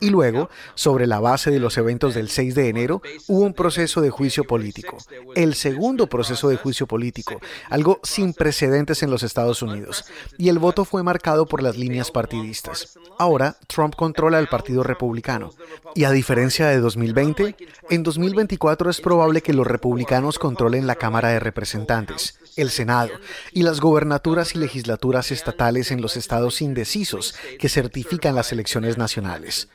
Y 0.00 0.10
luego, 0.10 0.50
sobre 0.74 1.06
la 1.06 1.20
base 1.20 1.50
de 1.50 1.60
los 1.60 1.78
eventos 1.78 2.14
del 2.14 2.28
6 2.28 2.54
de 2.54 2.68
enero, 2.68 3.02
hubo 3.28 3.40
un 3.40 3.54
proceso 3.54 4.00
de 4.00 4.10
juicio 4.10 4.44
político, 4.44 4.98
el 5.34 5.54
segundo 5.54 6.06
proceso 6.06 6.48
de 6.48 6.56
juicio 6.56 6.86
político, 6.86 7.40
algo 7.70 8.00
sin 8.02 8.34
precedentes 8.34 9.02
en 9.02 9.10
los 9.10 9.22
Estados 9.22 9.62
Unidos, 9.62 10.04
y 10.38 10.48
el 10.48 10.58
voto 10.58 10.84
fue 10.84 11.02
marcado 11.02 11.46
por 11.46 11.62
las 11.62 11.76
líneas 11.76 12.10
partidistas. 12.10 12.98
Ahora, 13.18 13.56
Trump 13.66 13.94
controla 13.94 14.38
el 14.38 14.48
Partido 14.48 14.82
Republicano, 14.82 15.52
y 15.94 16.04
a 16.04 16.10
diferencia 16.10 16.66
de 16.68 16.78
2020, 16.78 17.56
en 17.90 18.02
2024 18.02 18.90
es 18.90 19.00
probable 19.00 19.40
que 19.40 19.54
los 19.54 19.66
republicanos 19.66 20.38
controlen 20.38 20.86
la 20.86 20.96
Cámara 20.96 21.30
de 21.30 21.40
Representantes, 21.40 22.38
el 22.56 22.70
Senado 22.70 23.10
y 23.52 23.62
las 23.62 23.80
gobernaturas 23.80 24.54
y 24.54 24.58
legislaturas 24.58 25.30
estatales 25.30 25.90
en 25.90 26.00
los 26.00 26.16
estados 26.16 26.60
indecisos 26.60 27.34
que 27.58 27.68
certifican 27.68 28.34
las 28.34 28.52
elecciones 28.52 28.98
nacionales. 28.98 29.68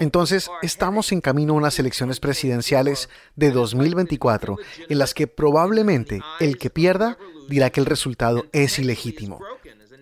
Entonces, 0.00 0.50
estamos 0.62 1.12
en 1.12 1.20
camino 1.20 1.54
a 1.54 1.56
unas 1.56 1.78
elecciones 1.78 2.20
presidenciales 2.20 3.08
de 3.36 3.50
2024 3.50 4.56
en 4.88 4.98
las 4.98 5.14
que 5.14 5.26
probablemente 5.26 6.20
el 6.40 6.58
que 6.58 6.70
pierda 6.70 7.18
dirá 7.48 7.70
que 7.70 7.80
el 7.80 7.86
resultado 7.86 8.46
es 8.52 8.78
ilegítimo. 8.78 9.40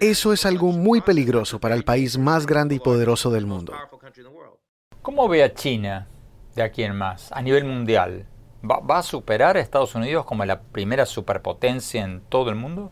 Eso 0.00 0.32
es 0.32 0.44
algo 0.44 0.72
muy 0.72 1.00
peligroso 1.00 1.58
para 1.58 1.74
el 1.74 1.84
país 1.84 2.18
más 2.18 2.46
grande 2.46 2.74
y 2.74 2.78
poderoso 2.78 3.30
del 3.30 3.46
mundo. 3.46 3.72
¿Cómo 5.00 5.28
ve 5.28 5.42
a 5.42 5.54
China 5.54 6.06
de 6.54 6.62
aquí 6.62 6.82
en 6.82 6.96
más, 6.96 7.30
a 7.32 7.40
nivel 7.40 7.64
mundial? 7.64 8.26
¿Va, 8.68 8.98
a 8.98 9.02
superar 9.02 9.56
a 9.56 9.60
Estados 9.60 9.94
Unidos 9.94 10.24
como 10.24 10.44
la 10.44 10.60
primera 10.60 11.06
superpotencia 11.06 12.04
en 12.04 12.20
todo 12.20 12.50
el 12.50 12.56
mundo? 12.56 12.90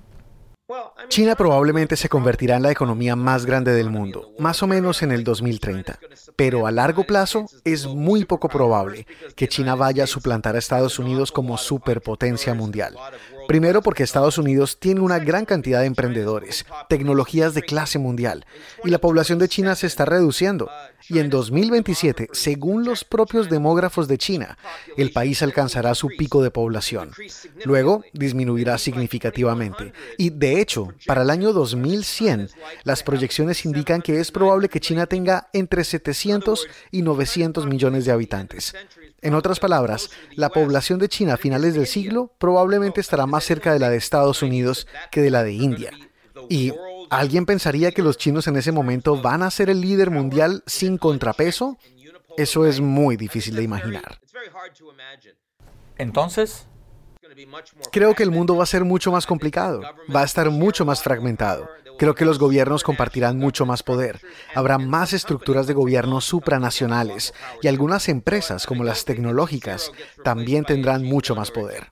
China 1.08 1.34
probablemente 1.36 1.96
se 1.96 2.08
convertirá 2.08 2.56
en 2.56 2.62
la 2.62 2.70
economía 2.70 3.16
más 3.16 3.44
grande 3.44 3.72
del 3.72 3.90
mundo, 3.90 4.32
más 4.38 4.62
o 4.62 4.66
menos 4.66 5.02
en 5.02 5.12
el 5.12 5.22
2030. 5.22 5.98
Pero 6.36 6.66
a 6.66 6.70
largo 6.70 7.04
plazo 7.04 7.46
es 7.64 7.86
muy 7.86 8.24
poco 8.24 8.48
probable 8.48 9.06
que 9.36 9.48
China 9.48 9.74
vaya 9.74 10.04
a 10.04 10.06
suplantar 10.06 10.54
a 10.56 10.58
Estados 10.58 10.98
Unidos 10.98 11.32
como 11.32 11.58
superpotencia 11.58 12.54
mundial. 12.54 12.96
Primero 13.46 13.82
porque 13.82 14.02
Estados 14.02 14.38
Unidos 14.38 14.78
tiene 14.78 15.00
una 15.00 15.18
gran 15.18 15.44
cantidad 15.44 15.80
de 15.80 15.86
emprendedores, 15.86 16.64
tecnologías 16.88 17.52
de 17.52 17.62
clase 17.62 17.98
mundial, 17.98 18.46
y 18.84 18.90
la 18.90 18.98
población 18.98 19.38
de 19.38 19.48
China 19.48 19.74
se 19.74 19.86
está 19.86 20.06
reduciendo. 20.06 20.70
Y 21.08 21.18
en 21.18 21.28
2027, 21.28 22.28
según 22.32 22.84
los 22.84 23.04
propios 23.04 23.50
demógrafos 23.50 24.08
de 24.08 24.18
China, 24.18 24.56
el 24.96 25.12
país 25.12 25.42
alcanzará 25.42 25.94
su 25.94 26.08
pico 26.08 26.42
de 26.42 26.50
población. 26.50 27.10
Luego 27.64 28.04
disminuirá 28.12 28.78
significativamente. 28.78 29.92
Y 30.16 30.30
de 30.30 30.60
hecho, 30.60 30.94
para 31.06 31.22
el 31.22 31.30
año 31.30 31.52
2100, 31.52 32.48
las 32.84 33.02
proyecciones 33.02 33.64
indican 33.64 34.00
que 34.00 34.20
es 34.20 34.30
probable 34.30 34.68
que 34.68 34.80
China 34.80 35.06
tenga 35.06 35.48
entre 35.52 35.84
700 35.84 36.66
y 36.90 37.02
900 37.02 37.66
millones 37.66 38.04
de 38.04 38.12
habitantes. 38.12 38.74
En 39.20 39.34
otras 39.34 39.60
palabras, 39.60 40.10
la 40.36 40.50
población 40.50 40.98
de 40.98 41.08
China 41.08 41.34
a 41.34 41.38
finales 41.38 41.74
del 41.74 41.86
siglo 41.86 42.32
probablemente 42.38 43.00
estará 43.00 43.26
más 43.26 43.44
cerca 43.44 43.72
de 43.72 43.78
la 43.78 43.90
de 43.90 43.96
Estados 43.96 44.42
Unidos 44.42 44.86
que 45.10 45.22
de 45.22 45.30
la 45.30 45.42
de 45.42 45.52
India. 45.52 45.90
Y 46.48 46.72
¿Alguien 47.14 47.46
pensaría 47.46 47.92
que 47.92 48.02
los 48.02 48.18
chinos 48.18 48.48
en 48.48 48.56
ese 48.56 48.72
momento 48.72 49.20
van 49.22 49.42
a 49.42 49.50
ser 49.50 49.70
el 49.70 49.80
líder 49.80 50.10
mundial 50.10 50.64
sin 50.66 50.98
contrapeso? 50.98 51.78
Eso 52.36 52.66
es 52.66 52.80
muy 52.80 53.16
difícil 53.16 53.54
de 53.54 53.62
imaginar. 53.62 54.18
Entonces, 55.96 56.66
Creo 57.90 58.14
que 58.14 58.22
el 58.22 58.30
mundo 58.30 58.56
va 58.56 58.62
a 58.62 58.66
ser 58.66 58.84
mucho 58.84 59.10
más 59.10 59.26
complicado, 59.26 59.82
va 60.14 60.20
a 60.20 60.24
estar 60.24 60.50
mucho 60.50 60.84
más 60.84 61.02
fragmentado. 61.02 61.68
Creo 61.98 62.14
que 62.14 62.24
los 62.24 62.38
gobiernos 62.38 62.82
compartirán 62.82 63.38
mucho 63.38 63.66
más 63.66 63.82
poder. 63.82 64.20
Habrá 64.54 64.78
más 64.78 65.12
estructuras 65.12 65.66
de 65.66 65.74
gobierno 65.74 66.20
supranacionales 66.20 67.34
y 67.62 67.68
algunas 67.68 68.08
empresas, 68.08 68.66
como 68.66 68.84
las 68.84 69.04
tecnológicas, 69.04 69.92
también 70.22 70.64
tendrán 70.64 71.02
mucho 71.04 71.34
más 71.34 71.50
poder. 71.50 71.88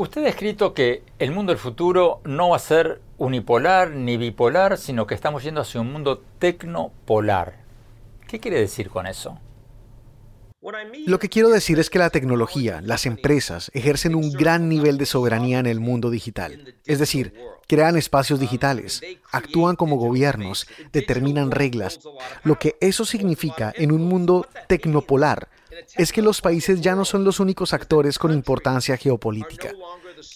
Usted 0.00 0.24
ha 0.24 0.30
escrito 0.30 0.72
que 0.72 1.02
el 1.18 1.30
mundo 1.30 1.52
del 1.52 1.58
futuro 1.58 2.22
no 2.24 2.48
va 2.48 2.56
a 2.56 2.58
ser 2.58 3.02
unipolar 3.18 3.90
ni 3.90 4.16
bipolar, 4.16 4.78
sino 4.78 5.06
que 5.06 5.14
estamos 5.14 5.42
yendo 5.42 5.60
hacia 5.60 5.82
un 5.82 5.92
mundo 5.92 6.22
tecnopolar. 6.38 7.58
¿Qué 8.26 8.40
quiere 8.40 8.58
decir 8.58 8.88
con 8.88 9.06
eso? 9.06 9.38
Lo 11.06 11.18
que 11.18 11.28
quiero 11.28 11.50
decir 11.50 11.78
es 11.78 11.90
que 11.90 11.98
la 11.98 12.08
tecnología, 12.08 12.80
las 12.82 13.04
empresas, 13.04 13.70
ejercen 13.74 14.14
un 14.14 14.32
gran 14.32 14.70
nivel 14.70 14.96
de 14.96 15.04
soberanía 15.04 15.58
en 15.58 15.66
el 15.66 15.80
mundo 15.80 16.08
digital. 16.08 16.76
Es 16.86 16.98
decir, 16.98 17.34
crean 17.68 17.98
espacios 17.98 18.40
digitales, 18.40 19.02
actúan 19.30 19.76
como 19.76 19.96
gobiernos, 19.96 20.66
determinan 20.92 21.50
reglas. 21.50 22.00
Lo 22.42 22.58
que 22.58 22.78
eso 22.80 23.04
significa 23.04 23.70
en 23.76 23.92
un 23.92 24.06
mundo 24.08 24.46
tecnopolar 24.66 25.50
es 25.96 26.12
que 26.12 26.22
los 26.22 26.40
países 26.40 26.80
ya 26.80 26.94
no 26.94 27.04
son 27.04 27.24
los 27.24 27.40
únicos 27.40 27.72
actores 27.72 28.18
con 28.18 28.32
importancia 28.32 28.96
geopolítica. 28.96 29.72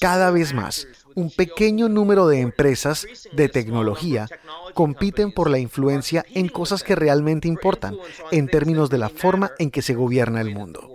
Cada 0.00 0.30
vez 0.30 0.54
más, 0.54 0.86
un 1.14 1.30
pequeño 1.30 1.88
número 1.88 2.26
de 2.26 2.40
empresas 2.40 3.06
de 3.32 3.48
tecnología 3.48 4.26
compiten 4.72 5.32
por 5.32 5.50
la 5.50 5.58
influencia 5.58 6.24
en 6.34 6.48
cosas 6.48 6.82
que 6.82 6.96
realmente 6.96 7.48
importan, 7.48 7.96
en 8.30 8.48
términos 8.48 8.90
de 8.90 8.98
la 8.98 9.08
forma 9.08 9.52
en 9.58 9.70
que 9.70 9.82
se 9.82 9.94
gobierna 9.94 10.40
el 10.40 10.54
mundo. 10.54 10.90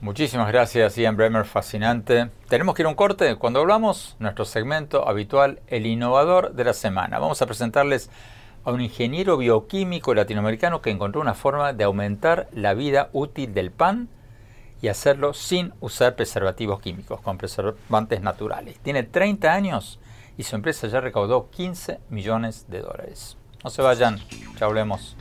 Muchísimas 0.00 0.48
gracias, 0.48 0.96
Ian 0.96 1.16
Bremer, 1.16 1.44
fascinante. 1.44 2.30
Tenemos 2.48 2.74
que 2.74 2.82
ir 2.82 2.86
a 2.86 2.88
un 2.88 2.94
corte. 2.94 3.36
Cuando 3.36 3.60
hablamos, 3.60 4.16
nuestro 4.18 4.46
segmento 4.46 5.06
habitual, 5.06 5.60
el 5.66 5.84
innovador 5.84 6.54
de 6.54 6.64
la 6.64 6.72
semana. 6.72 7.18
Vamos 7.18 7.42
a 7.42 7.46
presentarles 7.46 8.08
a 8.64 8.72
un 8.72 8.80
ingeniero 8.80 9.36
bioquímico 9.36 10.14
latinoamericano 10.14 10.80
que 10.82 10.90
encontró 10.90 11.20
una 11.20 11.34
forma 11.34 11.72
de 11.72 11.84
aumentar 11.84 12.48
la 12.52 12.74
vida 12.74 13.10
útil 13.12 13.54
del 13.54 13.70
pan 13.70 14.08
y 14.82 14.88
hacerlo 14.88 15.34
sin 15.34 15.72
usar 15.80 16.16
preservativos 16.16 16.80
químicos, 16.80 17.20
con 17.20 17.38
preservantes 17.38 18.22
naturales. 18.22 18.78
Tiene 18.80 19.02
30 19.02 19.52
años 19.52 20.00
y 20.38 20.42
su 20.42 20.56
empresa 20.56 20.88
ya 20.88 21.00
recaudó 21.00 21.50
15 21.50 22.00
millones 22.08 22.66
de 22.68 22.80
dólares. 22.80 23.36
No 23.62 23.70
se 23.70 23.82
vayan, 23.82 24.18
ya 24.58 24.66
hablemos. 24.66 25.16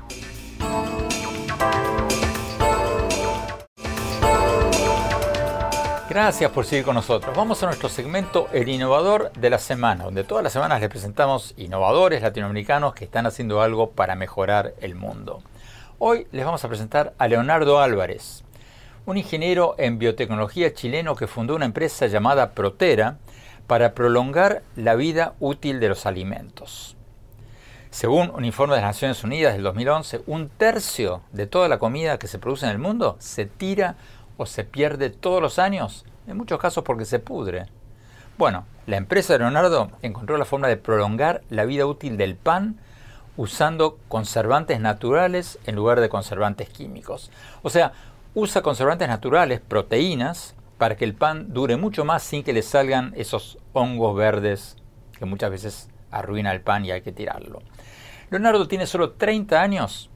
Gracias 6.09 6.49
por 6.49 6.65
seguir 6.65 6.85
con 6.85 6.95
nosotros. 6.95 7.37
Vamos 7.37 7.61
a 7.61 7.67
nuestro 7.67 7.87
segmento 7.87 8.49
El 8.51 8.67
Innovador 8.67 9.31
de 9.33 9.51
la 9.51 9.59
Semana, 9.59 10.05
donde 10.05 10.23
todas 10.23 10.43
las 10.43 10.51
semanas 10.51 10.81
les 10.81 10.89
presentamos 10.89 11.53
innovadores 11.55 12.23
latinoamericanos 12.23 12.95
que 12.95 13.05
están 13.05 13.27
haciendo 13.27 13.61
algo 13.61 13.91
para 13.91 14.15
mejorar 14.15 14.73
el 14.81 14.95
mundo. 14.95 15.43
Hoy 15.99 16.25
les 16.31 16.43
vamos 16.43 16.65
a 16.65 16.67
presentar 16.67 17.13
a 17.19 17.27
Leonardo 17.27 17.79
Álvarez, 17.79 18.43
un 19.05 19.17
ingeniero 19.17 19.75
en 19.77 19.99
biotecnología 19.99 20.73
chileno 20.73 21.15
que 21.15 21.27
fundó 21.27 21.55
una 21.55 21.65
empresa 21.65 22.07
llamada 22.07 22.53
Protera 22.53 23.19
para 23.67 23.93
prolongar 23.93 24.63
la 24.75 24.95
vida 24.95 25.35
útil 25.39 25.79
de 25.79 25.89
los 25.89 26.07
alimentos. 26.07 26.95
Según 27.91 28.31
un 28.35 28.45
informe 28.45 28.75
de 28.75 28.81
las 28.81 28.95
Naciones 28.95 29.23
Unidas 29.23 29.53
del 29.53 29.63
2011, 29.63 30.21
un 30.27 30.49
tercio 30.49 31.21
de 31.31 31.47
toda 31.47 31.67
la 31.67 31.79
comida 31.79 32.19
que 32.19 32.27
se 32.27 32.37
produce 32.37 32.65
en 32.65 32.71
el 32.71 32.77
mundo 32.77 33.15
se 33.19 33.45
tira 33.45 33.95
o 34.39 34.45
se 34.45 34.63
pierde 34.63 35.09
todos 35.09 35.41
los 35.41 35.59
años, 35.59 36.05
en 36.25 36.37
muchos 36.37 36.59
casos 36.59 36.85
porque 36.85 37.03
se 37.03 37.19
pudre. 37.19 37.65
Bueno, 38.37 38.63
la 38.87 38.95
empresa 38.95 39.33
de 39.33 39.39
Leonardo 39.39 39.91
encontró 40.01 40.37
la 40.37 40.45
forma 40.45 40.69
de 40.69 40.77
prolongar 40.77 41.41
la 41.49 41.65
vida 41.65 41.85
útil 41.85 42.15
del 42.15 42.35
pan 42.35 42.79
usando 43.35 43.99
conservantes 44.07 44.79
naturales 44.79 45.59
en 45.65 45.75
lugar 45.75 45.99
de 45.99 46.07
conservantes 46.07 46.69
químicos. 46.69 47.31
O 47.63 47.69
sea, 47.69 47.91
usa 48.33 48.61
conservantes 48.61 49.09
naturales, 49.09 49.59
proteínas, 49.59 50.55
para 50.77 50.95
que 50.95 51.03
el 51.03 51.15
pan 51.15 51.53
dure 51.53 51.75
mucho 51.75 52.05
más 52.05 52.23
sin 52.23 52.41
que 52.43 52.53
le 52.53 52.61
salgan 52.61 53.11
esos 53.17 53.57
hongos 53.73 54.15
verdes 54.15 54.77
que 55.17 55.25
muchas 55.25 55.51
veces 55.51 55.89
arruina 56.11 56.53
el 56.53 56.61
pan 56.61 56.85
y 56.85 56.91
hay 56.91 57.01
que 57.01 57.11
tirarlo. 57.11 57.61
Leonardo 58.29 58.69
tiene 58.69 58.87
solo 58.87 59.11
30 59.11 59.61
años 59.61 60.09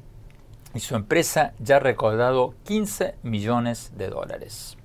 y 0.74 0.80
su 0.80 0.96
empresa 0.96 1.54
ya 1.60 1.78
ha 1.78 1.80
recaudado 1.80 2.56
15 2.66 3.16
millones 3.24 3.92
de 3.96 4.10
dólares. 4.10 4.78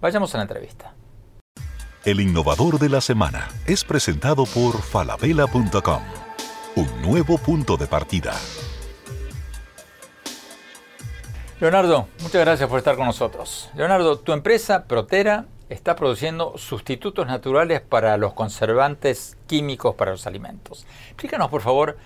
Vayamos 0.00 0.34
a 0.34 0.38
la 0.38 0.42
entrevista. 0.42 0.94
El 2.04 2.20
innovador 2.20 2.78
de 2.78 2.88
la 2.88 3.00
semana 3.00 3.48
es 3.66 3.82
presentado 3.82 4.44
por 4.46 4.80
falabella.com, 4.80 6.02
un 6.76 7.02
nuevo 7.02 7.38
punto 7.38 7.76
de 7.76 7.86
partida. 7.86 8.32
Leonardo, 11.58 12.06
muchas 12.22 12.42
gracias 12.42 12.68
por 12.68 12.78
estar 12.78 12.96
con 12.96 13.06
nosotros. 13.06 13.70
Leonardo, 13.74 14.18
tu 14.18 14.32
empresa 14.32 14.84
Protera 14.84 15.46
está 15.68 15.96
produciendo 15.96 16.56
sustitutos 16.58 17.26
naturales 17.26 17.80
para 17.80 18.16
los 18.18 18.34
conservantes 18.34 19.36
químicos 19.46 19.94
para 19.94 20.12
los 20.12 20.26
alimentos. 20.26 20.86
Explícanos, 21.08 21.48
por 21.48 21.62
favor, 21.62 21.96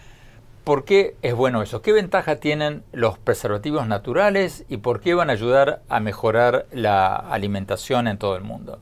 ¿Por 0.65 0.85
qué 0.85 1.17
es 1.23 1.35
bueno 1.35 1.63
eso? 1.63 1.81
¿Qué 1.81 1.93
ventaja 1.93 2.37
tienen 2.37 2.83
los 2.93 3.19
preservativos 3.19 3.87
naturales 3.89 4.65
y 4.69 4.77
por 4.77 5.01
qué 5.01 5.15
van 5.15 5.31
a 5.31 5.33
ayudar 5.33 5.83
a 5.89 6.01
mejorar 6.01 6.67
la 6.73 7.15
alimentación 7.17 8.07
en 8.07 8.19
todo 8.19 8.37
el 8.37 8.45
mundo? 8.45 8.79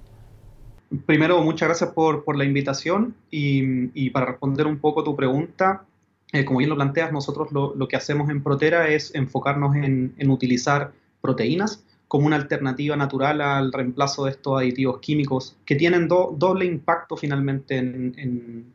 Primero, 1.07 1.43
muchas 1.43 1.69
gracias 1.69 1.91
por, 1.91 2.37
la 2.37 2.45
invitación 2.45 3.15
y, 3.31 4.11
para 4.11 4.27
responder 4.27 4.67
un 4.67 4.79
poco 4.79 5.05
tu 5.05 5.15
pregunta, 5.15 5.85
eh, 6.33 6.45
como 6.45 6.59
bien 6.59 6.71
lo 6.71 6.77
planteas, 6.77 7.13
nosotros 7.13 7.53
lo, 7.53 7.89
que 7.89 7.97
hacemos 7.97 8.31
en 8.31 8.43
Protera 8.43 8.89
es 8.89 9.15
enfocarnos 9.15 9.77
en, 9.77 10.31
utilizar 10.31 10.93
proteínas 11.21 11.85
como 12.09 12.27
una 12.27 12.37
alternativa 12.37 12.97
natural 12.97 13.43
al 13.43 13.73
reemplazo 13.73 14.25
de 14.25 14.31
estos 14.31 14.59
aditivos 14.59 14.99
químicos 15.01 15.57
que 15.67 15.75
tienen 15.75 16.09
doble 16.09 16.65
impacto 16.65 17.19
finalmente 17.19 17.77
en, 17.77 18.73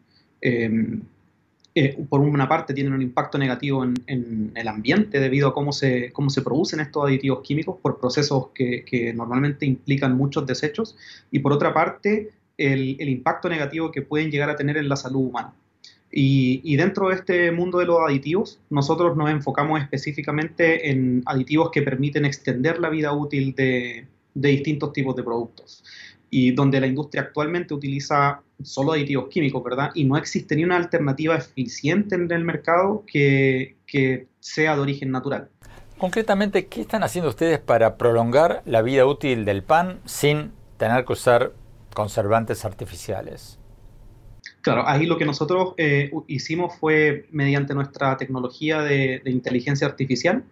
eh, 1.75 1.97
por 2.07 2.19
una 2.19 2.47
parte 2.47 2.73
tienen 2.73 2.93
un 2.93 3.01
impacto 3.01 3.39
negativo 3.39 3.83
en, 3.83 4.51
el 4.53 4.67
ambiente 4.67 5.19
debido 5.19 5.47
a 5.47 5.53
cómo 5.55 5.71
se, 5.71 6.11
cómo 6.13 6.29
se 6.29 6.43
producen 6.43 6.79
estos 6.79 7.03
aditivos 7.03 7.41
químicos 7.41 7.77
por 7.81 7.99
procesos 7.99 8.49
que, 8.53 9.11
normalmente 9.15 9.65
implican 9.65 10.15
muchos 10.15 10.45
desechos, 10.45 10.95
y 11.31 11.39
por 11.39 11.51
otra 11.51 11.73
parte 11.73 12.29
el, 12.57 13.09
impacto 13.09 13.49
negativo 13.49 13.91
que 13.91 14.03
pueden 14.03 14.29
llegar 14.29 14.51
a 14.51 14.55
tener 14.55 14.77
en 14.77 14.87
la 14.87 14.95
salud 14.95 15.21
humana. 15.21 15.53
Y, 16.11 16.75
dentro 16.75 17.09
de 17.09 17.15
este 17.15 17.51
mundo 17.51 17.79
de 17.79 17.85
los 17.85 17.97
aditivos, 18.07 18.59
nosotros 18.69 19.17
nos 19.17 19.31
enfocamos 19.31 19.81
específicamente 19.81 20.91
en 20.91 21.23
aditivos 21.25 21.71
que 21.71 21.81
permiten 21.81 22.25
extender 22.25 22.77
la 22.77 22.89
vida 22.89 23.13
útil 23.13 23.55
de, 23.55 24.05
de 24.35 24.49
distintos 24.49 24.93
tipos 24.93 25.15
de 25.15 25.23
productos 25.23 25.83
y 26.33 26.51
donde 26.51 26.79
la 26.79 26.87
industria 26.87 27.21
actualmente 27.21 27.75
utiliza 27.75 28.41
solo 28.63 28.93
aditivos 28.93 29.27
químicos, 29.29 29.63
¿verdad? 29.63 29.91
Y 29.93 30.03
no 30.03 30.17
existe 30.17 30.55
ni 30.55 30.63
una 30.63 30.77
alternativa 30.77 31.35
eficiente 31.35 32.15
en 32.15 32.31
el 32.31 32.43
mercado 32.43 33.03
que, 33.05 33.75
que 33.85 34.25
sea 34.39 34.75
de 34.75 34.81
origen 34.81 35.11
natural. 35.11 35.49
Concretamente, 35.99 36.65
¿qué 36.65 36.81
están 36.81 37.03
haciendo 37.03 37.29
ustedes 37.29 37.59
para 37.59 37.97
prolongar 37.97 38.63
la 38.65 38.81
vida 38.81 39.05
útil 39.05 39.45
del 39.45 39.61
pan 39.61 39.99
sin 40.05 40.51
tener 40.77 41.05
que 41.05 41.13
usar 41.13 41.51
conservantes 41.93 42.65
artificiales? 42.65 43.59
Claro, 44.61 44.87
ahí 44.87 45.05
lo 45.05 45.19
que 45.19 45.25
nosotros 45.25 45.75
eh, 45.77 46.09
hicimos 46.25 46.73
fue, 46.79 47.27
mediante 47.29 47.75
nuestra 47.75 48.17
tecnología 48.17 48.81
de, 48.81 49.21
de 49.23 49.29
inteligencia 49.29 49.85
artificial, 49.85 50.43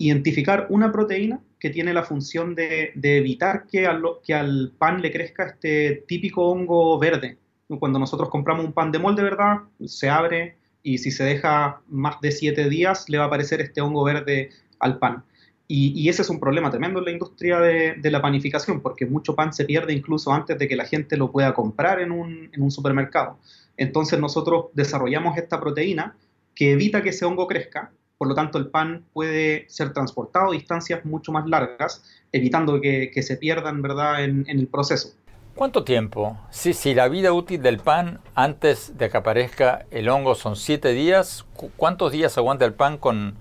identificar 0.00 0.66
una 0.70 0.90
proteína 0.90 1.40
que 1.58 1.68
tiene 1.68 1.92
la 1.92 2.02
función 2.02 2.54
de, 2.54 2.92
evitar 3.02 3.66
que 3.66 3.86
al, 3.86 4.72
pan 4.78 5.02
le 5.02 5.12
crezca 5.12 5.44
este 5.44 6.04
típico 6.08 6.48
hongo 6.48 6.98
verde. 6.98 7.36
Cuando 7.78 7.98
nosotros 7.98 8.30
compramos 8.30 8.64
un 8.64 8.72
pan 8.72 8.90
de 8.90 8.98
molde, 8.98 9.22
¿verdad? 9.22 9.58
Se 9.84 10.08
abre 10.08 10.56
y 10.82 10.98
si 10.98 11.10
se 11.10 11.24
deja 11.24 11.82
más 11.86 12.18
de 12.22 12.32
siete 12.32 12.70
días 12.70 13.10
le 13.10 13.18
va 13.18 13.24
a 13.24 13.26
aparecer 13.26 13.60
este 13.60 13.82
hongo 13.82 14.02
verde 14.02 14.48
al 14.78 14.98
pan. 14.98 15.22
Y, 15.68 16.08
ese 16.08 16.22
es 16.22 16.30
un 16.30 16.40
problema 16.40 16.70
tremendo 16.70 16.98
en 16.98 17.04
la 17.04 17.10
industria 17.12 17.60
de, 17.60 18.10
la 18.10 18.22
panificación, 18.22 18.80
porque 18.80 19.06
mucho 19.06 19.36
pan 19.36 19.52
se 19.52 19.66
pierde 19.66 19.92
incluso 19.92 20.32
antes 20.32 20.58
de 20.58 20.66
que 20.66 20.74
la 20.74 20.86
gente 20.86 21.16
lo 21.18 21.30
pueda 21.30 21.52
comprar 21.52 22.00
en 22.00 22.10
un, 22.10 22.48
en 22.52 22.62
un 22.62 22.70
supermercado. 22.70 23.38
Entonces 23.76 24.18
nosotros 24.18 24.66
desarrollamos 24.72 25.36
esta 25.36 25.60
proteína 25.60 26.16
que 26.54 26.72
evita 26.72 27.02
que 27.02 27.10
ese 27.10 27.26
hongo 27.26 27.46
crezca 27.46 27.92
por 28.20 28.28
lo 28.28 28.34
tanto 28.34 28.58
el 28.58 28.66
pan 28.66 29.06
puede 29.14 29.64
ser 29.70 29.94
transportado 29.94 30.50
a 30.50 30.52
distancias 30.52 31.06
mucho 31.06 31.32
más 31.32 31.48
largas, 31.48 32.04
evitando 32.32 32.78
que, 32.78 33.10
se 33.22 33.38
pierdan 33.38 33.80
¿verdad? 33.80 34.22
En, 34.22 34.44
el 34.46 34.66
proceso. 34.66 35.14
¿Cuánto 35.54 35.84
tiempo? 35.84 36.38
Si, 36.50 36.92
la 36.92 37.08
vida 37.08 37.32
útil 37.32 37.62
del 37.62 37.78
pan 37.78 38.20
antes 38.34 38.98
de 38.98 39.08
que 39.08 39.16
aparezca 39.16 39.86
el 39.90 40.10
hongo 40.10 40.34
son 40.34 40.56
siete 40.56 40.90
días, 40.92 41.46
¿cuántos 41.78 42.12
días 42.12 42.36
aguanta 42.36 42.66
el 42.66 42.74
pan 42.74 42.98
con, 42.98 43.36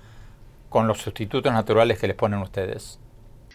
con 0.69 0.87
los 0.87 0.99
sustitutos 0.99 1.51
naturales 1.51 1.99
que 1.99 2.07
les 2.07 2.15
ponen 2.15 2.39
ustedes? 2.39 3.01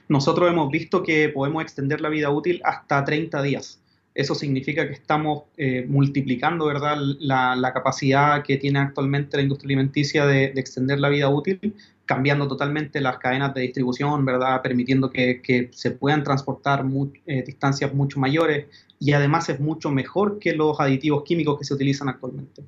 Nosotros 0.08 0.50
hemos 0.50 0.68
visto 0.70 1.02
que 1.02 1.30
podemos 1.30 1.62
extender 1.62 2.02
la 2.02 2.10
vida 2.10 2.28
útil 2.28 2.60
hasta 2.64 3.02
30 3.02 3.40
días. 3.40 3.80
Eso 4.14 4.36
significa 4.36 4.86
que 4.86 4.92
estamos 4.92 5.42
eh, 5.56 5.84
multiplicando 5.88 6.66
¿verdad? 6.66 6.96
La, 7.18 7.72
capacidad 7.74 8.44
que 8.44 8.56
tiene 8.58 8.78
actualmente 8.78 9.36
la 9.36 9.42
industria 9.42 9.68
alimenticia 9.68 10.24
de, 10.24 10.44
extender 10.54 11.00
la 11.00 11.08
vida 11.08 11.28
útil, 11.28 11.74
cambiando 12.04 12.46
totalmente 12.46 13.00
las 13.00 13.18
cadenas 13.18 13.52
de 13.54 13.62
distribución, 13.62 14.24
¿verdad? 14.24 14.62
permitiendo 14.62 15.10
que, 15.10 15.70
se 15.72 15.90
puedan 15.90 16.22
transportar 16.22 16.84
eh, 17.26 17.42
distancias 17.44 17.92
mucho 17.92 18.20
mayores 18.20 18.66
y 19.00 19.12
además 19.12 19.48
es 19.48 19.58
mucho 19.58 19.90
mejor 19.90 20.38
que 20.38 20.52
los 20.54 20.78
aditivos 20.78 21.24
químicos 21.24 21.58
que 21.58 21.64
se 21.64 21.74
utilizan 21.74 22.08
actualmente. 22.08 22.62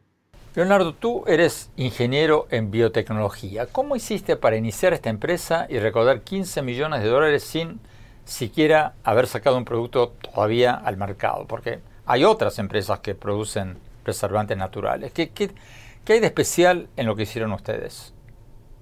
Leonardo, 0.57 0.95
tú 0.95 1.23
eres 1.27 1.71
ingeniero 1.77 2.47
en 2.51 2.71
biotecnología. 2.71 3.67
¿Cómo 3.67 3.95
hiciste 3.95 4.37
para 4.37 4.57
iniciar 4.57 4.95
esta 4.95 5.11
empresa 5.11 5.67
y 5.69 5.79
recaudar 5.79 6.23
15 6.23 6.63
millones 6.63 7.03
de 7.03 7.09
dólares 7.09 7.43
sin 7.43 7.79
siquiera 8.27 8.95
haber 9.05 9.27
sacado 9.27 9.57
un 9.57 9.65
producto 9.65 10.11
todavía 10.21 10.75
al 10.75 10.99
mercado? 10.99 11.47
Porque 11.47 11.79
hay 12.05 12.25
otras 12.25 12.59
empresas 12.59 13.01
que 13.01 13.15
producen 13.15 13.79
preservantes 14.03 14.59
naturales. 14.59 15.13
¿Qué, 15.13 15.31
hay 16.09 16.21
de 16.21 16.27
especial 16.27 16.89
en 16.97 17.07
lo 17.07 17.17
que 17.17 17.23
hicieron 17.23 17.53
ustedes? 17.53 18.13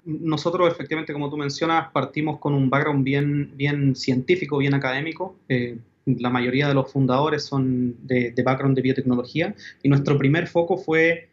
Nosotros, 0.05 0.71
efectivamente, 0.71 1.13
como 1.13 1.31
tú 1.31 1.37
mencionas, 1.37 1.91
partimos 1.93 2.39
con 2.39 2.53
un 2.53 2.69
background 2.69 3.05
bien, 3.05 3.53
bien 3.55 3.95
científico, 3.95 4.59
bien 4.59 4.75
académico. 4.75 5.37
Eh, 5.49 5.79
la 6.05 6.29
mayoría 6.29 6.69
de 6.69 6.75
los 6.75 6.93
fundadores 6.93 7.45
son 7.45 7.97
de, 8.07 8.33
de 8.33 8.43
background 8.43 8.77
de 8.77 8.83
biotecnología 8.83 9.55
y 9.83 9.89
nuestro 9.89 10.19
primer 10.19 10.47
foco 10.47 10.77
fue 10.77 11.31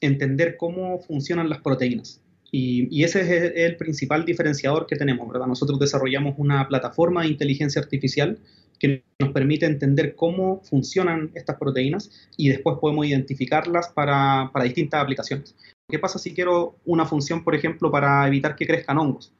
entender 0.00 0.56
cómo 0.56 0.98
funcionan 1.00 1.50
las 1.50 1.60
proteínas. 1.60 2.23
Y, 2.56 3.02
ese 3.02 3.22
es 3.22 3.52
el, 3.56 3.76
principal 3.76 4.24
diferenciador 4.24 4.86
que 4.86 4.94
tenemos. 4.94 5.26
Nosotros 5.44 5.76
desarrollamos 5.80 6.36
una 6.38 6.68
plataforma 6.68 7.22
de 7.22 7.28
inteligencia 7.28 7.82
artificial 7.82 8.38
que 8.78 9.02
nos 9.18 9.32
permite 9.32 9.66
entender 9.66 10.14
cómo 10.14 10.62
funcionan 10.62 11.32
estas 11.34 11.56
proteínas 11.56 12.12
y 12.36 12.50
después 12.50 12.78
podemos 12.80 13.06
identificarlas 13.06 13.88
para, 13.88 14.50
para 14.52 14.66
distintas 14.66 15.02
aplicaciones. 15.02 15.56
¿Qué 15.88 15.98
pasa 15.98 16.20
si 16.20 16.32
quiero 16.32 16.76
una 16.84 17.06
función, 17.06 17.42
por 17.42 17.56
ejemplo, 17.56 17.90
para 17.90 18.24
evitar 18.28 18.54
que 18.54 18.68
crezcan 18.68 18.98
hongos? 18.98 19.32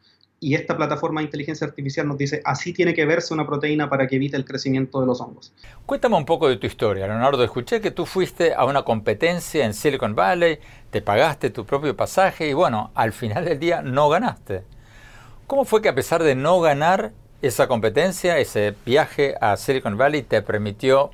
Y 0.44 0.54
esta 0.54 0.76
plataforma 0.76 1.22
de 1.22 1.24
inteligencia 1.24 1.66
artificial 1.66 2.06
nos 2.06 2.18
dice, 2.18 2.42
así 2.44 2.74
tiene 2.74 2.92
que 2.92 3.06
verse 3.06 3.32
una 3.32 3.46
proteína 3.46 3.88
para 3.88 4.06
que 4.06 4.16
evite 4.16 4.36
el 4.36 4.44
crecimiento 4.44 5.00
de 5.00 5.06
los 5.06 5.18
hongos. 5.22 5.54
Cuéntame 5.86 6.16
un 6.16 6.26
poco 6.26 6.50
de 6.50 6.58
tu 6.58 6.66
historia, 6.66 7.06
Leonardo. 7.06 7.42
Escuché 7.42 7.80
que 7.80 7.90
tú 7.90 8.04
fuiste 8.04 8.52
a 8.52 8.66
una 8.66 8.82
competencia 8.82 9.64
en 9.64 9.72
Silicon 9.72 10.14
Valley, 10.14 10.58
te 10.90 11.00
pagaste 11.00 11.48
tu 11.48 11.64
propio 11.64 11.96
pasaje 11.96 12.46
y 12.46 12.52
bueno, 12.52 12.90
al 12.94 13.14
final 13.14 13.46
del 13.46 13.58
día 13.58 13.80
no 13.80 14.10
ganaste. 14.10 14.64
¿Cómo 15.46 15.64
fue 15.64 15.80
que 15.80 15.88
a 15.88 15.94
pesar 15.94 16.22
de 16.22 16.34
no 16.34 16.60
ganar 16.60 17.12
esa 17.40 17.66
competencia, 17.66 18.36
ese 18.36 18.74
viaje 18.84 19.36
a 19.40 19.56
Silicon 19.56 19.96
Valley 19.96 20.24
te 20.24 20.42
permitió 20.42 21.12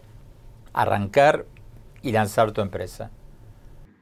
arrancar 0.72 1.46
y 2.02 2.10
lanzar 2.10 2.50
tu 2.50 2.62
empresa? 2.62 3.12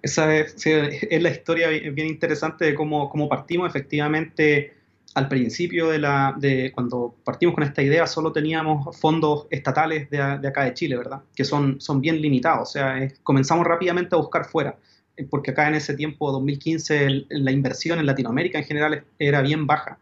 Esa 0.01 0.35
es, 0.35 0.65
la 0.65 1.29
historia 1.29 1.69
bien 1.69 2.07
interesante 2.07 2.65
de 2.65 2.75
cómo, 2.75 3.11
cómo 3.11 3.29
partimos. 3.29 3.69
Efectivamente, 3.69 4.78
al 5.19 5.29
principio 5.29 5.89
de, 5.89 5.99
la, 5.99 6.39
cuando 6.73 7.17
partimos 7.25 7.57
con 7.57 7.65
esta 7.65 7.83
idea 7.83 8.07
solo 8.07 8.33
teníamos 8.33 8.97
fondos 8.97 9.49
estatales 9.51 10.09
de, 10.11 10.21
acá 10.21 10.63
de 10.65 10.75
Chile, 10.75 10.97
¿verdad? 10.97 11.23
Que 11.35 11.45
son, 11.45 11.81
son 11.81 12.01
bien 12.01 12.21
limitados, 12.21 12.69
o 12.69 12.73
sea, 12.73 13.09
comenzamos 13.25 13.67
rápidamente 13.67 14.15
a 14.15 14.19
buscar 14.19 14.45
fuera, 14.45 14.79
eh, 15.17 15.27
porque 15.29 15.51
acá 15.51 15.67
en 15.67 15.75
ese 15.75 15.95
tiempo, 15.95 16.31
2015, 16.31 17.27
la 17.31 17.51
inversión 17.51 17.99
en 17.99 18.07
Latinoamérica 18.07 18.59
en 18.59 18.65
general 18.65 19.05
era 19.19 19.43
bien 19.43 19.67
baja. 19.67 19.99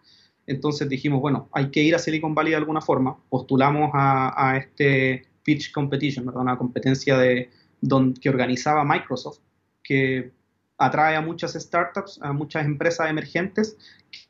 Entonces 0.46 0.86
dijimos, 0.88 1.22
bueno, 1.22 1.48
hay 1.52 1.70
que 1.70 1.82
ir 1.82 1.94
a 1.94 1.98
Silicon 1.98 2.34
Valley 2.34 2.50
de 2.50 2.58
alguna 2.58 2.82
forma, 2.82 3.16
postulamos 3.30 3.90
a, 3.94 4.58
este 4.58 5.26
Pitch 5.42 5.72
Competition. 5.72 6.28
Una 6.28 6.58
competencia 6.58 7.16
de, 7.16 7.50
don, 7.80 8.12
que 8.12 8.28
organizaba 8.28 8.84
Microsoft, 8.84 9.38
que 9.82 10.30
atrae 10.78 11.16
a 11.16 11.22
muchas 11.22 11.54
startups, 11.54 12.18
a 12.22 12.32
muchas 12.32 12.66
empresas 12.66 13.08
emergentes 13.08 13.78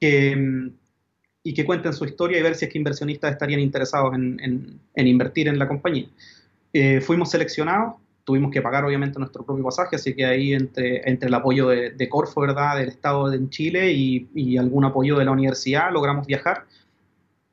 y 0.00 1.54
que 1.54 1.64
cuenten 1.64 1.92
su 1.92 2.04
historia 2.04 2.40
y 2.40 2.42
ver 2.42 2.56
si 2.56 2.64
es 2.64 2.72
que 2.72 2.78
inversionistas 2.78 3.30
estarían 3.30 3.61
interesados 3.61 4.12
en, 4.14 4.80
invertir 4.96 5.46
en 5.46 5.61
la 5.61 5.68
compañía. 5.68 6.09
Eh, 6.72 7.00
fuimos 7.00 7.30
seleccionados, 7.30 7.94
tuvimos 8.24 8.50
que 8.50 8.61
pagar 8.61 8.85
obviamente 8.85 9.20
nuestro 9.20 9.44
propio 9.44 9.62
pasaje, 9.62 9.94
así 9.94 10.12
que 10.12 10.26
ahí 10.26 10.54
entre, 10.54 11.09
entre 11.09 11.28
el 11.28 11.35
apoyo 11.35 11.68
de, 11.68 12.09
Corfo, 12.09 12.40
¿verdad?, 12.40 12.76
del 12.76 12.88
Estado 12.88 13.30
de 13.30 13.48
Chile 13.48 13.92
y, 13.92 14.59
algún 14.59 14.85
apoyo 14.85 15.16
de 15.16 15.24
la 15.24 15.30
universidad, 15.30 15.92
logramos 15.92 16.26
viajar 16.26 16.64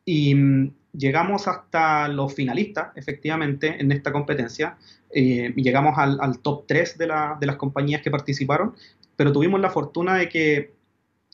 y 0.04 0.34
mm, 0.34 0.74
llegamos 0.94 1.48
hasta 1.48 2.08
los 2.08 2.34
finalistas, 2.34 2.88
efectivamente, 2.96 3.80
en 3.80 3.92
esta 3.92 4.12
competencia. 4.12 4.76
Eh, 5.12 5.54
llegamos 5.56 5.94
al, 6.00 6.40
top 6.40 6.66
3 6.66 6.98
de, 6.98 7.06
de 7.40 7.46
las 7.46 7.58
compañías 7.58 8.02
que 8.02 8.10
participaron, 8.10 8.74
pero 9.16 9.32
tuvimos 9.32 9.62
la 9.62 9.70
fortuna 9.70 10.16
de 10.16 10.30
que 10.30 10.83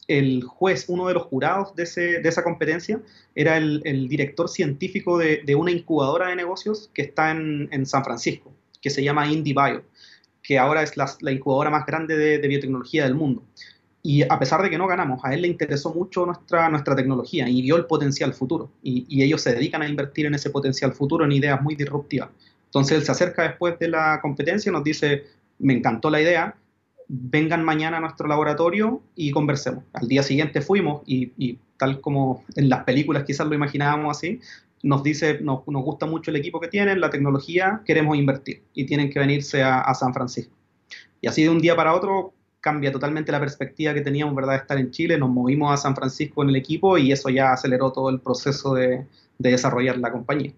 el 0.09 0.43
juez, 0.43 0.85
uno 0.87 1.07
de 1.07 1.13
los 1.13 1.23
jurados 1.23 1.75
de, 1.75 1.83
esa 1.83 2.43
competencia, 2.43 2.99
era 3.35 3.57
el, 3.57 4.09
director 4.09 4.49
científico 4.49 5.17
de, 5.19 5.55
una 5.55 5.71
incubadora 5.71 6.27
de 6.27 6.35
negocios 6.35 6.89
que 6.93 7.03
está 7.03 7.31
en, 7.31 7.85
San 7.85 8.03
Francisco, 8.03 8.51
que 8.81 8.89
se 8.89 9.03
llama 9.03 9.31
IndieBio, 9.31 9.83
que 10.41 10.57
ahora 10.57 10.81
es 10.81 10.97
la, 10.97 11.31
incubadora 11.31 11.69
más 11.69 11.85
grande 11.85 12.17
de, 12.17 12.47
biotecnología 12.47 13.03
del 13.03 13.13
mundo. 13.13 13.43
Y 14.01 14.23
a 14.23 14.39
pesar 14.39 14.63
de 14.63 14.69
que 14.69 14.77
no 14.77 14.87
ganamos, 14.87 15.19
a 15.23 15.33
él 15.33 15.43
le 15.43 15.47
interesó 15.47 15.93
mucho 15.93 16.25
nuestra, 16.25 16.95
tecnología 16.95 17.47
y 17.47 17.61
vio 17.61 17.75
el 17.75 17.85
potencial 17.85 18.33
futuro. 18.33 18.71
Y, 18.81 19.05
y 19.07 19.23
ellos 19.23 19.41
se 19.41 19.53
dedican 19.53 19.83
a 19.83 19.87
invertir 19.87 20.25
en 20.25 20.33
ese 20.33 20.49
potencial 20.49 20.93
futuro 20.93 21.23
en 21.23 21.33
ideas 21.33 21.61
muy 21.61 21.75
disruptivas. 21.75 22.29
Entonces 22.65 22.97
él 22.97 23.05
se 23.05 23.11
acerca 23.11 23.43
después 23.43 23.77
de 23.77 23.89
la 23.89 24.19
competencia 24.21 24.69
y 24.69 24.73
nos 24.73 24.83
dice, 24.83 25.25
me 25.59 25.73
encantó 25.73 26.09
la 26.09 26.21
idea, 26.21 26.55
vengan 27.09 27.65
mañana 27.65 27.97
a 27.97 27.99
nuestro 27.99 28.27
laboratorio 28.27 29.01
y 29.15 29.31
conversemos. 29.31 29.83
Al 29.93 30.07
día 30.07 30.21
siguiente 30.21 30.61
fuimos 30.61 31.01
y, 31.05 31.57
tal 31.77 32.01
como 32.01 32.45
en 32.55 32.69
las 32.69 32.83
películas 32.83 33.23
quizás 33.23 33.47
lo 33.47 33.55
imaginábamos 33.55 34.15
así, 34.15 34.39
nos 34.83 35.03
dice, 35.03 35.39
nos, 35.41 35.65
gusta 35.65 36.05
mucho 36.05 36.31
el 36.31 36.37
equipo 36.37 36.59
que 36.59 36.67
tienen, 36.67 37.01
la 37.01 37.09
tecnología, 37.09 37.81
queremos 37.85 38.15
invertir 38.15 38.63
y 38.73 38.85
tienen 38.85 39.09
que 39.09 39.19
venirse 39.19 39.63
a, 39.63 39.93
San 39.95 40.13
Francisco. 40.13 40.53
Y 41.19 41.27
así 41.27 41.43
de 41.43 41.49
un 41.49 41.59
día 41.59 41.75
para 41.75 41.93
otro 41.93 42.33
cambia 42.61 42.91
totalmente 42.91 43.31
la 43.31 43.39
perspectiva 43.39 43.93
que 43.93 44.01
teníamos, 44.01 44.35
¿verdad?, 44.35 44.53
de 44.53 44.59
estar 44.59 44.77
en 44.77 44.91
Chile, 44.91 45.17
nos 45.17 45.29
movimos 45.29 45.73
a 45.73 45.77
San 45.77 45.95
Francisco 45.95 46.43
en 46.43 46.49
el 46.49 46.55
equipo 46.57 46.97
y 46.97 47.11
eso 47.11 47.29
ya 47.29 47.51
aceleró 47.51 47.91
todo 47.91 48.09
el 48.09 48.19
proceso 48.19 48.75
de, 48.75 49.05
de 49.37 49.51
desarrollar 49.51 49.97
la 49.97 50.11
compañía. 50.11 50.53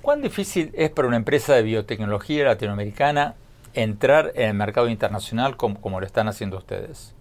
¿Cuán 0.00 0.22
difícil 0.22 0.70
es 0.74 0.90
para 0.90 1.08
una 1.08 1.16
empresa 1.16 1.54
de 1.54 1.62
biotecnología 1.62 2.44
latinoamericana 2.44 3.36
entrar 3.74 4.32
en 4.34 4.48
el 4.50 4.54
mercado 4.54 4.88
internacional 4.88 5.56
como, 5.56 6.00
lo 6.00 6.06
están 6.06 6.28
haciendo 6.28 6.58
ustedes? 6.58 7.14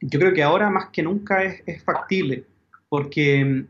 Yo 0.00 0.18
creo 0.18 0.32
que 0.32 0.42
ahora 0.42 0.70
más 0.70 0.90
que 0.90 1.02
nunca 1.02 1.44
es, 1.44 1.82
factible, 1.84 2.44
porque 2.88 3.64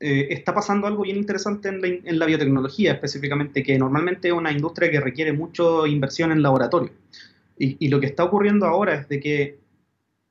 eh, 0.00 0.26
está 0.30 0.54
pasando 0.54 0.86
algo 0.86 1.02
bien 1.02 1.16
interesante 1.16 1.68
en 1.68 2.18
la, 2.18 2.26
biotecnología 2.26 2.92
específicamente, 2.92 3.62
que 3.62 3.78
normalmente 3.78 4.28
es 4.28 4.34
una 4.34 4.52
industria 4.52 4.90
que 4.90 5.00
requiere 5.00 5.32
mucha 5.32 5.62
inversión 5.86 6.32
en 6.32 6.42
laboratorio. 6.42 6.92
Y, 7.56 7.88
lo 7.88 8.00
que 8.00 8.06
está 8.06 8.24
ocurriendo 8.24 8.66
ahora 8.66 8.94
es 8.94 9.08
de 9.08 9.20
que 9.20 9.58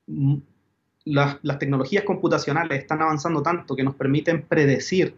mm, 0.06 0.36
las, 1.06 1.38
las, 1.42 1.58
tecnologías 1.58 2.04
computacionales 2.04 2.78
están 2.78 3.00
avanzando 3.00 3.42
tanto 3.42 3.74
que 3.74 3.82
nos 3.82 3.94
permiten 3.94 4.42
predecir 4.42 5.14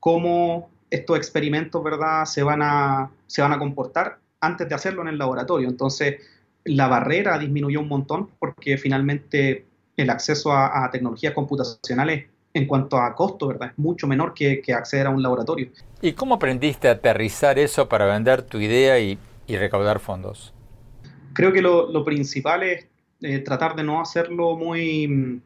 cómo 0.00 0.68
estos 0.90 1.16
experimentos 1.16 1.82
¿verdad? 1.82 2.24
Se, 2.24 2.42
van 2.42 2.62
a, 2.62 3.10
se 3.26 3.42
van 3.42 3.52
a 3.52 3.58
comportar 3.58 4.18
antes 4.40 4.68
de 4.68 4.74
hacerlo 4.74 5.02
en 5.02 5.08
el 5.08 5.18
laboratorio. 5.18 5.68
Entonces, 5.68 6.16
la 6.64 6.88
barrera 6.88 7.38
disminuyó 7.38 7.80
un 7.80 7.88
montón 7.88 8.30
porque 8.38 8.76
finalmente 8.76 9.66
el 9.96 10.10
acceso 10.10 10.52
a, 10.52 10.88
tecnologías 10.90 11.32
computacionales 11.32 12.26
en 12.52 12.66
cuanto 12.66 12.98
a 12.98 13.14
costo, 13.14 13.48
¿verdad? 13.48 13.70
Es 13.70 13.78
mucho 13.78 14.06
menor 14.06 14.34
que, 14.34 14.62
acceder 14.74 15.06
a 15.06 15.10
un 15.10 15.22
laboratorio. 15.22 15.68
¿Y 16.00 16.12
cómo 16.12 16.34
aprendiste 16.34 16.88
a 16.88 16.92
aterrizar 16.92 17.58
eso 17.58 17.88
para 17.88 18.06
vender 18.06 18.42
tu 18.42 18.58
idea 18.58 18.98
y, 18.98 19.18
recaudar 19.48 20.00
fondos? 20.00 20.52
Creo 21.32 21.52
que 21.52 21.62
lo, 21.62 22.04
principal 22.04 22.62
es 22.62 22.86
eh, 23.20 23.38
tratar 23.38 23.76
de 23.76 23.84
no 23.84 24.00
hacerlo 24.00 24.56
muy 24.56 25.40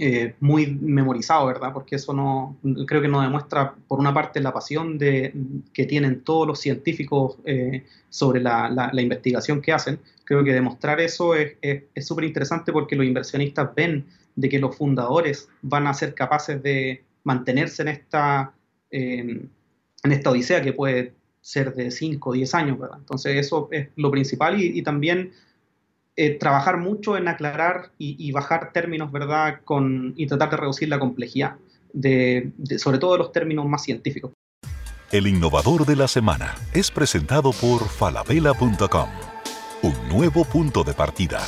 eh, 0.00 0.36
muy 0.38 0.78
memorizado, 0.80 1.46
¿verdad? 1.46 1.72
Porque 1.72 1.96
eso 1.96 2.12
no, 2.12 2.56
creo 2.86 3.02
que 3.02 3.08
nos 3.08 3.24
demuestra, 3.24 3.74
por 3.88 3.98
una 3.98 4.14
parte, 4.14 4.40
la 4.40 4.52
pasión 4.52 4.96
de, 4.96 5.34
que 5.72 5.86
tienen 5.86 6.22
todos 6.22 6.46
los 6.46 6.60
científicos 6.60 7.36
eh, 7.44 7.84
sobre 8.08 8.40
la, 8.40 8.90
investigación 8.94 9.60
que 9.60 9.72
hacen. 9.72 9.98
Creo 10.22 10.44
que 10.44 10.52
demostrar 10.52 11.00
eso 11.00 11.34
es 11.34 12.06
súper 12.06 12.26
interesante 12.26 12.72
porque 12.72 12.94
los 12.94 13.06
inversionistas 13.06 13.74
ven 13.74 14.06
de 14.36 14.48
que 14.48 14.60
los 14.60 14.76
fundadores 14.76 15.48
van 15.62 15.88
a 15.88 15.94
ser 15.94 16.14
capaces 16.14 16.62
de 16.62 17.02
mantenerse 17.24 17.82
en 17.82 17.88
esta, 17.88 18.54
en 18.90 19.50
esta 20.04 20.30
odisea 20.30 20.62
que 20.62 20.74
puede 20.74 21.12
ser 21.40 21.74
de 21.74 21.90
5 21.90 22.30
o 22.30 22.32
10 22.34 22.54
años, 22.54 22.78
¿verdad? 22.78 22.98
Entonces 23.00 23.36
eso 23.36 23.68
es 23.72 23.88
lo 23.96 24.10
principal 24.10 24.60
y, 24.60 24.78
y 24.78 24.82
también 24.82 25.32
eh, 26.20 26.30
trabajar 26.30 26.78
mucho 26.78 27.16
en 27.16 27.28
aclarar 27.28 27.92
y, 27.96 28.32
bajar 28.32 28.72
términos, 28.72 29.12
¿verdad? 29.12 29.60
Con, 29.64 30.14
y 30.16 30.26
tratar 30.26 30.50
de 30.50 30.56
reducir 30.56 30.88
la 30.88 30.98
complejidad, 30.98 31.58
de, 31.92 32.50
sobre 32.78 32.98
todo 32.98 33.12
de 33.12 33.18
los 33.18 33.30
términos 33.30 33.66
más 33.66 33.84
científicos. 33.84 34.32
El 35.12 35.28
innovador 35.28 35.86
de 35.86 35.94
la 35.94 36.08
semana 36.08 36.56
es 36.74 36.90
presentado 36.90 37.52
por 37.52 37.88
falabella.com, 37.88 39.08
un 39.82 40.08
nuevo 40.08 40.44
punto 40.44 40.82
de 40.82 40.92
partida. 40.92 41.38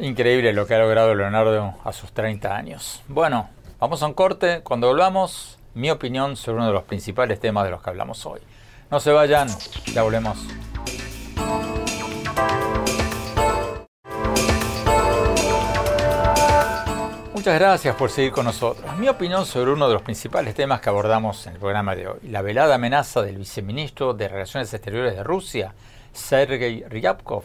Increíble 0.00 0.52
lo 0.52 0.66
que 0.66 0.74
ha 0.74 0.80
logrado 0.80 1.14
Leonardo 1.14 1.76
a 1.84 1.92
sus 1.92 2.10
30 2.10 2.56
años. 2.56 3.04
Bueno, 3.06 3.50
vamos 3.78 4.02
a 4.02 4.06
un 4.06 4.14
corte. 4.14 4.62
Cuando 4.64 4.88
volvamos, 4.88 5.60
mi 5.74 5.92
opinión 5.92 6.34
sobre 6.34 6.56
uno 6.56 6.66
de 6.66 6.72
los 6.72 6.82
principales 6.82 7.38
temas 7.38 7.62
de 7.62 7.70
los 7.70 7.80
que 7.80 7.90
hablamos 7.90 8.26
hoy. 8.26 8.40
No 8.90 8.98
se 8.98 9.12
vayan, 9.12 9.48
ya 9.94 10.02
volvemos. 10.02 10.38
Muchas 17.46 17.60
gracias 17.60 17.94
por 17.94 18.10
seguir 18.10 18.32
con 18.32 18.44
nosotros. 18.44 18.98
Mi 18.98 19.08
opinión 19.08 19.46
sobre 19.46 19.70
uno 19.70 19.86
de 19.86 19.94
los 19.94 20.02
principales 20.02 20.52
temas 20.56 20.80
que 20.80 20.88
abordamos 20.88 21.46
en 21.46 21.52
el 21.52 21.60
programa 21.60 21.94
de 21.94 22.08
hoy, 22.08 22.18
la 22.24 22.42
velada 22.42 22.74
amenaza 22.74 23.22
del 23.22 23.36
viceministro 23.36 24.14
de 24.14 24.26
Relaciones 24.26 24.74
Exteriores 24.74 25.14
de 25.14 25.22
Rusia, 25.22 25.72
Sergei 26.12 26.82
Ryabkov, 26.88 27.44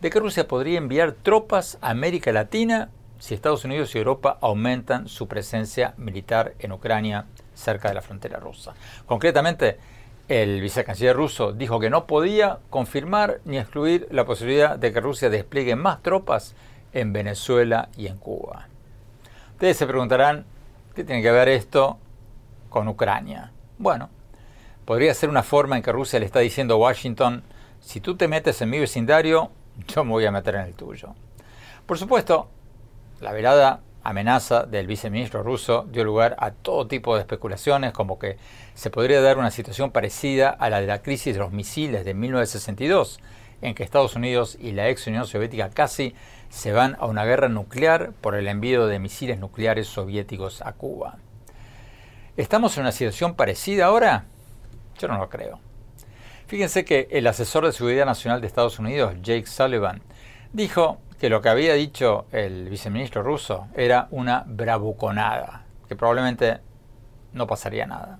de 0.00 0.08
que 0.08 0.20
Rusia 0.20 0.46
podría 0.46 0.78
enviar 0.78 1.16
tropas 1.20 1.78
a 1.80 1.90
América 1.90 2.30
Latina 2.30 2.90
si 3.18 3.34
Estados 3.34 3.64
Unidos 3.64 3.92
y 3.92 3.98
Europa 3.98 4.38
aumentan 4.40 5.08
su 5.08 5.26
presencia 5.26 5.94
militar 5.96 6.54
en 6.60 6.70
Ucrania 6.70 7.24
cerca 7.52 7.88
de 7.88 7.94
la 7.94 8.02
frontera 8.02 8.38
rusa. 8.38 8.74
Concretamente, 9.04 9.78
el 10.28 10.60
vicecanciller 10.60 11.16
ruso 11.16 11.52
dijo 11.52 11.80
que 11.80 11.90
no 11.90 12.06
podía 12.06 12.60
confirmar 12.70 13.40
ni 13.44 13.58
excluir 13.58 14.06
la 14.12 14.24
posibilidad 14.24 14.78
de 14.78 14.92
que 14.92 15.00
Rusia 15.00 15.28
despliegue 15.28 15.74
más 15.74 16.02
tropas 16.02 16.54
en 16.92 17.12
Venezuela 17.12 17.88
y 17.96 18.06
en 18.06 18.16
Cuba. 18.16 18.69
Ustedes 19.60 19.76
se 19.76 19.86
preguntarán, 19.86 20.46
¿qué 20.94 21.04
tiene 21.04 21.20
que 21.20 21.30
ver 21.30 21.46
esto 21.50 21.98
con 22.70 22.88
Ucrania? 22.88 23.52
Bueno, 23.76 24.08
podría 24.86 25.12
ser 25.12 25.28
una 25.28 25.42
forma 25.42 25.76
en 25.76 25.82
que 25.82 25.92
Rusia 25.92 26.18
le 26.18 26.24
está 26.24 26.40
diciendo 26.40 26.72
a 26.72 26.78
Washington, 26.78 27.42
si 27.78 28.00
tú 28.00 28.16
te 28.16 28.26
metes 28.26 28.62
en 28.62 28.70
mi 28.70 28.78
vecindario, 28.78 29.50
yo 29.86 30.02
me 30.02 30.12
voy 30.12 30.24
a 30.24 30.30
meter 30.30 30.54
en 30.54 30.62
el 30.62 30.72
tuyo. 30.72 31.14
Por 31.84 31.98
supuesto, 31.98 32.48
la 33.20 33.32
velada 33.32 33.80
amenaza 34.02 34.62
del 34.62 34.86
viceministro 34.86 35.42
ruso 35.42 35.86
dio 35.92 36.04
lugar 36.04 36.36
a 36.38 36.52
todo 36.52 36.86
tipo 36.86 37.14
de 37.14 37.20
especulaciones, 37.20 37.92
como 37.92 38.18
que 38.18 38.38
se 38.72 38.88
podría 38.88 39.20
dar 39.20 39.36
una 39.36 39.50
situación 39.50 39.90
parecida 39.90 40.48
a 40.48 40.70
la 40.70 40.80
de 40.80 40.86
la 40.86 41.02
crisis 41.02 41.34
de 41.34 41.40
los 41.40 41.52
misiles 41.52 42.06
de 42.06 42.14
1962, 42.14 43.20
en 43.62 43.74
que 43.74 43.82
Estados 43.82 44.16
Unidos 44.16 44.56
y 44.60 44.72
la 44.72 44.88
ex 44.88 45.06
Unión 45.06 45.26
Soviética 45.26 45.70
casi 45.70 46.14
se 46.48 46.72
van 46.72 46.96
a 47.00 47.06
una 47.06 47.24
guerra 47.24 47.48
nuclear 47.48 48.12
por 48.20 48.34
el 48.34 48.48
envío 48.48 48.86
de 48.86 48.98
misiles 48.98 49.38
nucleares 49.38 49.86
soviéticos 49.86 50.62
a 50.62 50.72
Cuba. 50.72 51.18
¿Estamos 52.36 52.76
en 52.76 52.82
una 52.82 52.92
situación 52.92 53.34
parecida 53.34 53.86
ahora? 53.86 54.24
Yo 54.98 55.08
no 55.08 55.18
lo 55.18 55.28
creo. 55.28 55.60
Fíjense 56.46 56.84
que 56.84 57.06
el 57.10 57.26
asesor 57.26 57.64
de 57.64 57.72
Seguridad 57.72 58.06
Nacional 58.06 58.40
de 58.40 58.46
Estados 58.46 58.78
Unidos, 58.78 59.14
Jake 59.22 59.46
Sullivan, 59.46 60.02
dijo 60.52 60.98
que 61.20 61.28
lo 61.28 61.42
que 61.42 61.48
había 61.48 61.74
dicho 61.74 62.26
el 62.32 62.68
viceministro 62.68 63.22
ruso 63.22 63.68
era 63.76 64.08
una 64.10 64.44
bravuconada, 64.46 65.64
que 65.86 65.94
probablemente 65.94 66.58
no 67.32 67.46
pasaría 67.46 67.86
nada. 67.86 68.18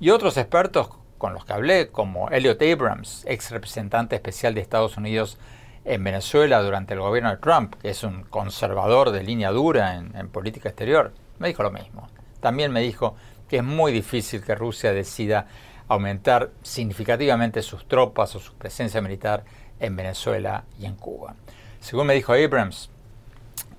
Y 0.00 0.10
otros 0.10 0.36
expertos 0.36 0.88
con 1.24 1.32
los 1.32 1.46
que 1.46 1.54
hablé, 1.54 1.88
como 1.88 2.28
Elliot 2.28 2.60
Abrams, 2.60 3.24
ex 3.26 3.50
representante 3.50 4.14
especial 4.14 4.52
de 4.52 4.60
Estados 4.60 4.98
Unidos 4.98 5.38
en 5.86 6.04
Venezuela 6.04 6.60
durante 6.60 6.92
el 6.92 7.00
gobierno 7.00 7.30
de 7.30 7.38
Trump, 7.38 7.76
que 7.80 7.88
es 7.88 8.04
un 8.04 8.24
conservador 8.24 9.10
de 9.10 9.22
línea 9.22 9.50
dura 9.50 9.96
en, 9.96 10.28
política 10.28 10.68
exterior, 10.68 11.14
me 11.38 11.48
dijo 11.48 11.62
lo 11.62 11.70
mismo. 11.70 12.10
También 12.40 12.72
me 12.72 12.82
dijo 12.82 13.16
que 13.48 13.56
es 13.56 13.64
muy 13.64 13.90
difícil 13.90 14.44
que 14.44 14.54
Rusia 14.54 14.92
decida 14.92 15.46
aumentar 15.88 16.50
significativamente 16.62 17.62
sus 17.62 17.88
tropas 17.88 18.36
o 18.36 18.38
su 18.38 18.52
presencia 18.52 19.00
militar 19.00 19.44
en 19.80 19.96
Venezuela 19.96 20.64
y 20.78 20.84
en 20.84 20.94
Cuba. 20.94 21.36
Según 21.80 22.08
me 22.08 22.12
dijo 22.12 22.34
Abrams, 22.34 22.90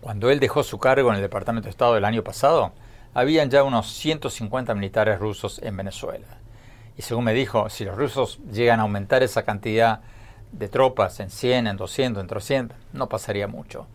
cuando 0.02 0.32
él 0.32 0.40
dejó 0.40 0.64
su 0.64 0.80
cargo 0.80 1.10
en 1.10 1.18
el 1.18 1.22
Departamento 1.22 1.66
de 1.66 1.70
Estado 1.70 1.96
el 1.96 2.06
año 2.06 2.24
pasado, 2.24 2.72
habían 3.14 3.52
ya 3.52 3.64
unos 3.64 3.94
150 3.94 4.74
militares 4.74 5.20
rusos 5.20 5.60
en 5.62 5.78
Venezuela. 5.78 6.40
Y 6.98 7.02
según 7.02 7.26
me 7.26 7.34
dijo, 7.34 7.70
si 7.70 7.86
los 7.86 7.98
rusos 7.98 8.40
llegan 8.52 8.80
a 8.80 8.84
aumentar 8.84 9.24
esa 9.24 9.44
cantidad 9.44 10.02
de 10.52 10.70
tropas 10.70 11.20
en 11.20 11.30
100, 11.30 11.68
en 11.68 11.78
200, 11.78 12.22
en 12.22 12.28
300, 12.28 12.78
no 12.94 13.10
pasaría 13.10 13.48
mucho. 13.48 13.88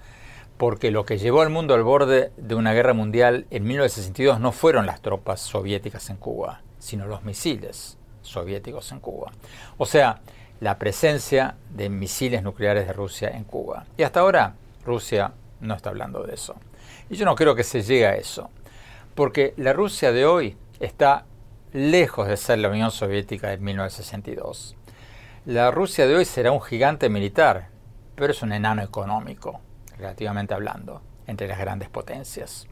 Porque 0.59 0.90
lo 0.90 1.07
que 1.07 1.18
llevó 1.18 1.40
al 1.40 1.48
mundo 1.48 1.74
al 1.74 1.82
borde 1.82 2.32
de 2.36 2.55
una 2.55 2.74
guerra 2.74 2.92
mundial 2.92 3.46
en 3.51 3.64
1962 3.64 4.40
no 4.40 4.53
fueron 4.53 4.84
las 4.84 5.01
tropas 5.01 5.40
soviéticas 5.40 6.11
en 6.11 6.16
Cuba, 6.16 6.61
sino 6.78 7.07
los 7.07 7.24
misiles 7.24 7.96
soviéticos 8.20 8.92
en 8.92 9.01
Cuba. 9.01 9.32
O 9.78 9.86
sea, 9.86 10.20
la 10.61 10.78
presencia 10.78 11.57
de 11.70 11.88
misiles 11.88 12.42
nucleares 12.42 12.86
de 12.86 12.92
Rusia 12.92 13.30
en 13.30 13.44
Cuba. 13.44 13.86
Y 13.96 14.03
hasta 14.03 14.20
ahora 14.20 14.55
Rusia 14.84 15.32
no 15.61 15.74
está 15.74 15.88
hablando 15.88 16.22
de 16.24 16.34
eso. 16.34 16.57
Y 17.09 17.16
yo 17.16 17.24
no 17.24 17.34
creo 17.34 17.55
que 17.55 17.64
se 17.64 17.82
llegue 17.82 18.07
a 18.07 18.14
eso. 18.16 18.51
Porque 19.14 19.55
la 19.57 19.72
Rusia 19.72 20.12
de 20.12 20.26
hoy 20.26 20.57
está 20.78 21.24
lejos 21.73 22.27
de 22.27 22.37
ser 22.37 22.59
la 22.59 22.68
Unión 22.68 22.91
Soviética 22.91 23.49
de 23.49 23.59
1962. 23.59 24.77
La 25.47 25.71
Rusia 25.71 26.07
de 26.07 26.16
hoy 26.16 26.25
será 26.25 26.53
un 26.53 26.61
gigante 26.61 27.09
militar, 27.09 27.68
pero 28.16 28.33
es 28.33 28.43
un 28.43 28.53
enano 28.53 28.83
económico, 28.83 29.61
relativamente 29.97 30.55
hablando, 30.55 31.01
entre 31.27 31.47
las 31.47 31.59
grandes 31.59 31.89
potencias. 31.89 32.66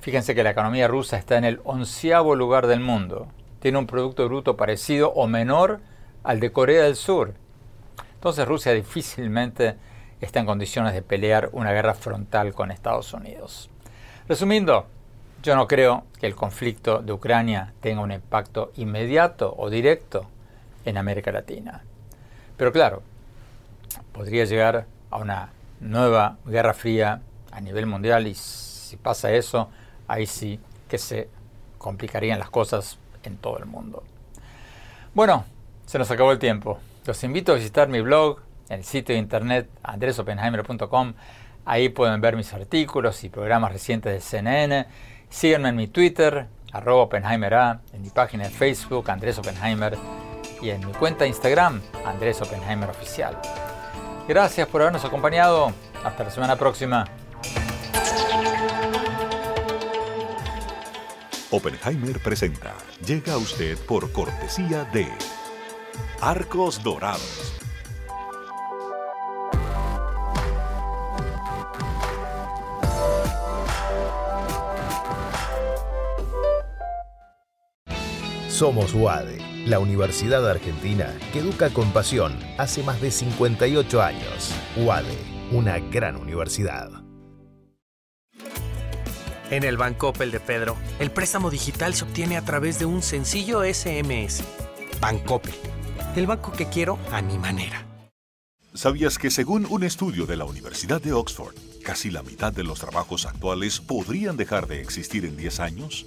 Fíjense 0.00 0.34
que 0.34 0.42
la 0.42 0.50
economía 0.50 0.88
rusa 0.88 1.16
está 1.16 1.36
en 1.36 1.44
el 1.44 1.60
onceavo 1.64 2.34
lugar 2.34 2.66
del 2.66 2.80
mundo. 2.80 3.28
Tiene 3.60 3.78
un 3.78 3.86
Producto 3.86 4.26
Bruto 4.26 4.56
parecido 4.56 5.10
o 5.12 5.26
menor 5.26 5.80
al 6.22 6.40
de 6.40 6.52
Corea 6.52 6.84
del 6.84 6.96
Sur. 6.96 7.34
Entonces 8.14 8.46
Rusia 8.46 8.72
difícilmente 8.72 9.76
está 10.20 10.40
en 10.40 10.46
condiciones 10.46 10.94
de 10.94 11.02
pelear 11.02 11.50
una 11.52 11.72
guerra 11.72 11.94
frontal 11.94 12.54
con 12.54 12.70
Estados 12.70 13.12
Unidos. 13.12 13.68
Resumiendo, 14.28 14.86
yo 15.42 15.56
no 15.56 15.66
creo 15.66 16.04
que 16.20 16.26
el 16.26 16.36
conflicto 16.36 17.02
de 17.02 17.12
Ucrania 17.12 17.72
tenga 17.80 18.00
un 18.00 18.12
impacto 18.12 18.72
inmediato 18.76 19.54
o 19.58 19.70
directo 19.70 20.26
en 20.84 20.96
América 20.96 21.32
Latina. 21.32 21.82
Pero 22.56 22.72
claro, 22.72 23.02
podría 24.12 24.44
llegar 24.44 24.86
a 25.10 25.16
una 25.16 25.50
nueva 25.80 26.38
guerra 26.46 26.74
fría 26.74 27.20
a 27.50 27.60
nivel 27.60 27.86
mundial 27.86 28.26
y 28.26 28.34
si 28.34 28.96
pasa 28.96 29.32
eso, 29.32 29.68
ahí 30.06 30.26
sí 30.26 30.60
que 30.88 30.98
se 30.98 31.28
complicarían 31.78 32.38
las 32.38 32.50
cosas 32.50 32.98
en 33.24 33.36
todo 33.36 33.58
el 33.58 33.66
mundo. 33.66 34.04
Bueno, 35.14 35.44
se 35.86 35.98
nos 35.98 36.10
acabó 36.10 36.32
el 36.32 36.38
tiempo. 36.38 36.78
Los 37.04 37.22
invito 37.24 37.52
a 37.52 37.56
visitar 37.56 37.88
mi 37.88 38.00
blog, 38.00 38.38
el 38.68 38.84
sitio 38.84 39.14
de 39.14 39.18
internet 39.18 39.68
andresopenheimer.com. 39.82 41.14
Ahí 41.64 41.88
pueden 41.88 42.20
ver 42.20 42.36
mis 42.36 42.52
artículos 42.52 43.24
y 43.24 43.28
programas 43.28 43.72
recientes 43.72 44.12
de 44.12 44.20
CNN. 44.20 44.86
Síganme 45.32 45.70
en 45.70 45.76
mi 45.76 45.88
Twitter, 45.88 46.46
arroba 46.72 47.08
A, 47.12 47.80
en 47.92 48.02
mi 48.02 48.10
página 48.10 48.44
de 48.44 48.50
Facebook, 48.50 49.10
Andrés 49.10 49.38
Oppenheimer 49.38 49.96
y 50.60 50.70
en 50.70 50.86
mi 50.86 50.92
cuenta 50.92 51.24
de 51.24 51.28
Instagram, 51.30 51.80
Andrés 52.04 52.40
Oppenheimer 52.42 52.90
Oficial. 52.90 53.36
Gracias 54.28 54.68
por 54.68 54.82
habernos 54.82 55.04
acompañado. 55.04 55.72
Hasta 56.04 56.24
la 56.24 56.30
semana 56.30 56.56
próxima. 56.56 57.06
Oppenheimer 61.50 62.20
presenta. 62.22 62.74
Llega 63.04 63.32
a 63.32 63.38
usted 63.38 63.78
por 63.86 64.12
cortesía 64.12 64.84
de 64.92 65.08
Arcos 66.20 66.82
Dorados. 66.82 67.61
Somos 78.62 78.94
UADE 78.94 79.38
la 79.66 79.80
Universidad 79.80 80.48
Argentina 80.48 81.18
que 81.32 81.40
educa 81.40 81.70
con 81.70 81.92
pasión 81.92 82.38
hace 82.58 82.84
más 82.84 83.00
de 83.00 83.10
58 83.10 84.00
años. 84.00 84.54
UADE, 84.76 85.18
una 85.50 85.80
gran 85.80 86.14
universidad. 86.14 86.88
En 89.50 89.64
el 89.64 89.76
Banco 89.76 90.10
Opel 90.10 90.30
de 90.30 90.38
Pedro, 90.38 90.76
el 91.00 91.10
préstamo 91.10 91.50
digital 91.50 91.94
se 91.94 92.04
obtiene 92.04 92.36
a 92.36 92.44
través 92.44 92.78
de 92.78 92.84
un 92.84 93.02
sencillo 93.02 93.64
SMS. 93.64 94.44
Opel, 95.26 95.54
el 96.14 96.28
banco 96.28 96.52
que 96.52 96.66
quiero 96.66 97.00
a 97.10 97.20
mi 97.20 97.38
manera. 97.38 97.84
¿Sabías 98.74 99.18
que 99.18 99.32
según 99.32 99.66
un 99.70 99.82
estudio 99.82 100.24
de 100.24 100.36
la 100.36 100.44
Universidad 100.44 101.02
de 101.02 101.12
Oxford, 101.12 101.56
casi 101.82 102.12
la 102.12 102.22
mitad 102.22 102.52
de 102.52 102.62
los 102.62 102.78
trabajos 102.78 103.26
actuales 103.26 103.80
podrían 103.80 104.36
dejar 104.36 104.68
de 104.68 104.80
existir 104.80 105.24
en 105.24 105.36
10 105.36 105.58
años? 105.58 106.06